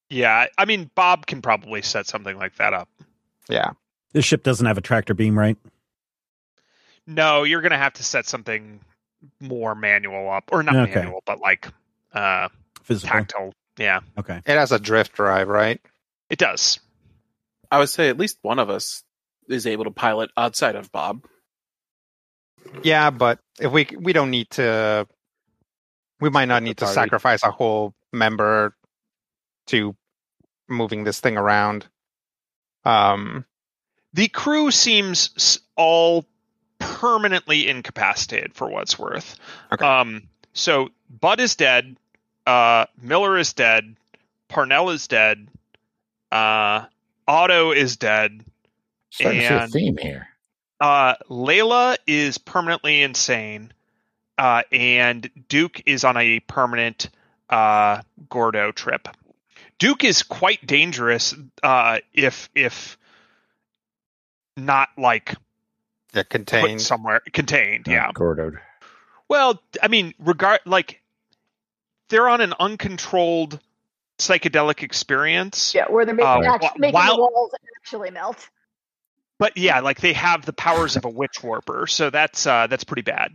[0.08, 2.88] Yeah, I mean Bob can probably set something like that up.
[3.48, 3.72] Yeah.
[4.12, 5.56] This ship doesn't have a tractor beam, right?
[7.06, 8.80] No, you're gonna have to set something
[9.40, 10.94] more manual up, or not Okay.
[10.94, 11.68] manual, but like
[12.12, 12.48] uh
[12.82, 13.08] Physical.
[13.10, 13.52] tactile.
[13.78, 14.36] Yeah, Okay.
[14.44, 15.80] It has a drift drive, right?
[16.28, 16.78] it does.
[17.72, 19.02] I would say at least one of us
[19.48, 21.24] is able to pilot outside of Bob.
[22.82, 25.08] Yeah, but if we we don't need to,
[26.20, 28.76] we might not need to sacrifice a whole member
[29.68, 29.96] to
[30.68, 31.86] moving this thing around.
[32.84, 33.46] Um,
[34.12, 36.26] The crew seems all
[36.78, 39.38] permanently incapacitated for what's worth.
[39.72, 39.84] Okay.
[39.84, 41.96] Um, so Bud is dead.
[42.46, 43.96] Uh, Miller is dead.
[44.48, 45.48] Parnell is dead.
[46.30, 46.84] Uh,
[47.32, 48.44] Otto is dead.
[49.08, 50.28] Starting to see a theme here.
[50.78, 53.72] Uh, Layla is permanently insane.
[54.36, 57.08] Uh, and Duke is on a permanent
[57.48, 59.08] uh, Gordo trip.
[59.78, 62.98] Duke is quite dangerous uh, if if
[64.56, 65.34] not like
[66.12, 66.82] yeah, put contained.
[66.82, 67.86] somewhere contained.
[67.88, 68.02] Yeah.
[68.02, 68.58] Not Gordoed.
[69.28, 71.00] Well, I mean, regard like
[72.10, 73.58] they're on an uncontrolled
[74.28, 75.74] psychedelic experience.
[75.74, 77.50] Yeah, where they're making, Uh, act- making while- the walls
[77.80, 78.48] actually melt.
[79.38, 82.84] But yeah, like they have the powers of a witch warper, so that's uh, that's
[82.84, 83.32] pretty bad.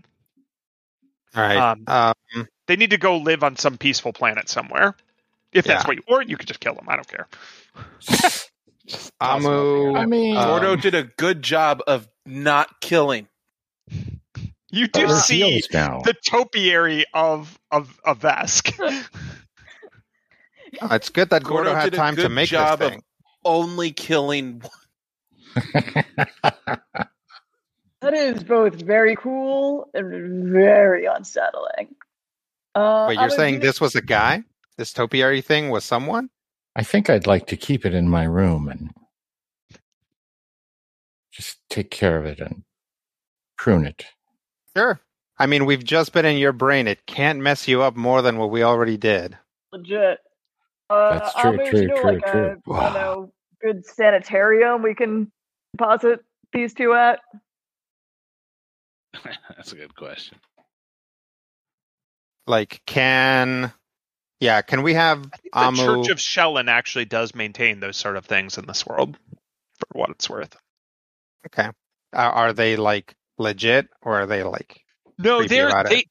[1.35, 1.57] All right.
[1.57, 4.95] um, um, They need to go live on some peaceful planet somewhere.
[5.51, 6.85] If that's what you, or you could just kill them.
[6.87, 7.27] I don't care.
[9.21, 9.95] Amu.
[9.95, 13.27] I mean, Um, did a good job of not killing.
[14.69, 16.01] You do see now.
[16.03, 18.73] the topiary of of of Vesk.
[20.91, 23.03] it's good that Gordo, Gordo had time to make job this of- thing.
[23.45, 24.61] Only killing.
[28.01, 31.95] That is both very cool and very unsettling.
[32.75, 34.43] Uh, Wait, you're saying this was a guy?
[34.77, 36.29] This topiary thing was someone?
[36.75, 38.91] I think I'd like to keep it in my room and
[41.31, 42.63] just take care of it and
[43.57, 44.05] prune it.
[44.75, 45.01] Sure.
[45.39, 46.87] I mean, we've just been in your brain.
[46.87, 49.37] It can't mess you up more than what we already did.
[49.71, 50.19] legit.
[50.89, 52.61] Uh, That's true, Amu, true, you know, true, like true.
[52.67, 53.31] A, I don't know,
[53.61, 55.31] good sanitarium we can
[55.73, 56.21] deposit
[56.53, 57.19] these two at.
[59.55, 60.37] That's a good question.
[62.45, 63.73] Like, can
[64.39, 66.03] yeah, can we have I the Amu?
[66.03, 69.17] Church of Shelyn actually does maintain those sort of things in this world,
[69.79, 70.55] for what it's worth.
[71.47, 71.69] okay,
[72.13, 74.81] are, are they like legit or are they like?
[75.17, 76.05] No, they're they.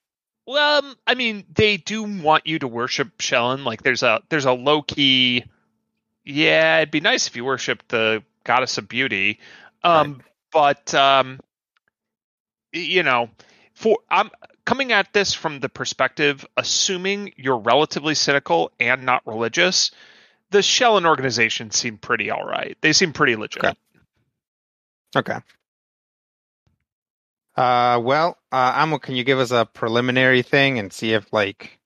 [0.47, 3.65] Well, um, I mean, they do want you to worship Shelyn.
[3.65, 5.45] Like, there's a there's a low key.
[6.25, 9.41] Yeah, it'd be nice if you worshipped the goddess of beauty.
[9.83, 10.23] Um,
[10.53, 11.41] but um,
[12.73, 13.29] you know,
[13.75, 14.31] for I'm
[14.65, 19.91] coming at this from the perspective, assuming you're relatively cynical and not religious.
[20.51, 22.77] The Shelyn organization seem pretty all right.
[22.81, 23.65] They seem pretty legit.
[23.65, 23.75] Okay.
[25.17, 25.39] Okay.
[27.57, 31.79] Uh, well, uh, Amu, can you give us a preliminary thing and see if like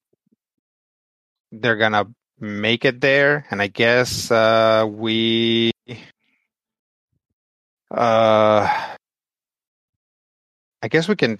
[1.52, 2.06] they're gonna
[2.40, 3.46] make it there?
[3.50, 5.70] And I guess uh, we,
[7.90, 8.86] uh,
[10.82, 11.38] I guess we can.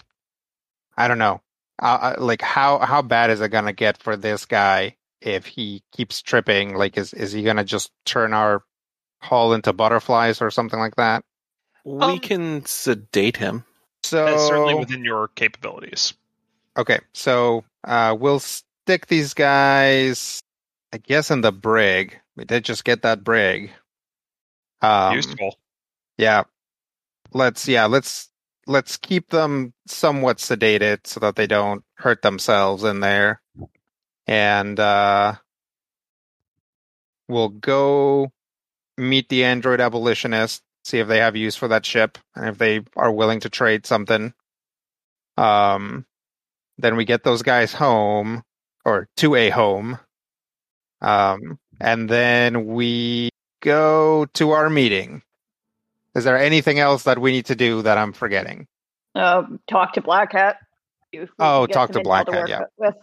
[0.96, 1.40] I don't know.
[1.82, 5.82] Uh, uh, like how how bad is it gonna get for this guy if he
[5.92, 6.74] keeps tripping?
[6.76, 8.62] Like, is is he gonna just turn our
[9.20, 11.24] hull into butterflies or something like that?
[11.84, 13.64] We Um, can sedate him.
[14.02, 16.14] So That's certainly within your capabilities.
[16.76, 20.42] Okay, so uh, we'll stick these guys,
[20.92, 22.18] I guess, in the brig.
[22.36, 23.70] We did just get that brig.
[24.82, 25.58] Um, Useful.
[26.16, 26.44] Yeah,
[27.32, 28.30] let's yeah let's
[28.66, 33.40] let's keep them somewhat sedated so that they don't hurt themselves in there.
[34.26, 35.34] And uh
[37.28, 38.32] we'll go
[38.96, 42.82] meet the android abolitionist, see if they have use for that ship and if they
[42.96, 44.32] are willing to trade something.
[45.36, 46.06] Um
[46.78, 48.42] then we get those guys home
[48.84, 49.98] or to a home.
[51.00, 53.30] Um and then we
[53.62, 55.22] go to our meeting.
[56.14, 58.66] Is there anything else that we need to do that I'm forgetting?
[59.14, 60.56] Um, talk to Black Hat.
[61.12, 62.62] See if we Oh, talk to Black Hat, yeah.
[62.76, 62.94] With.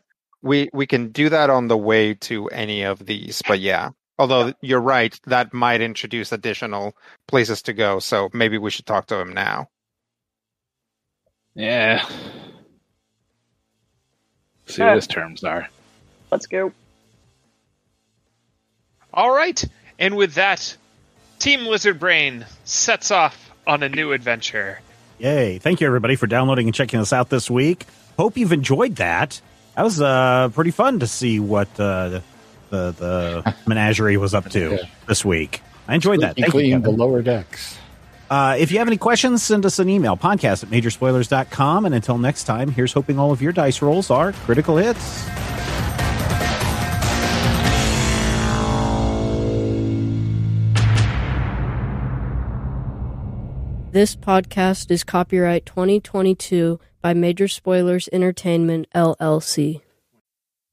[0.42, 3.90] We we can do that on the way to any of these, but yeah.
[4.20, 6.96] Although you're right, that might introduce additional
[7.28, 9.70] places to go, so maybe we should talk to him now.
[11.54, 12.08] Yeah.
[14.66, 15.68] See what his terms are.
[16.32, 16.74] Let's go.
[19.14, 19.64] All right,
[19.98, 20.76] and with that,
[21.40, 24.80] Team Lizard Brain sets off on a new adventure.
[25.20, 25.58] Yay.
[25.58, 27.86] Thank you, everybody, for downloading and checking us out this week.
[28.18, 29.42] Hope you've enjoyed that.
[29.76, 32.22] That was uh, pretty fun to see what uh,
[32.70, 34.78] the, the menagerie was up to Yeah.
[35.08, 35.62] this week.
[35.88, 36.36] I enjoyed that.
[36.36, 37.78] Thank you, Including the lower decks.
[38.30, 41.86] Uh, if you have any questions, send us an email, podcast at majorspoilers.com.
[41.86, 45.26] And until next time, here's hoping all of your dice rolls are critical hits.
[53.92, 59.82] This podcast is copyright 2022 by Major Spoilers Entertainment, LLC.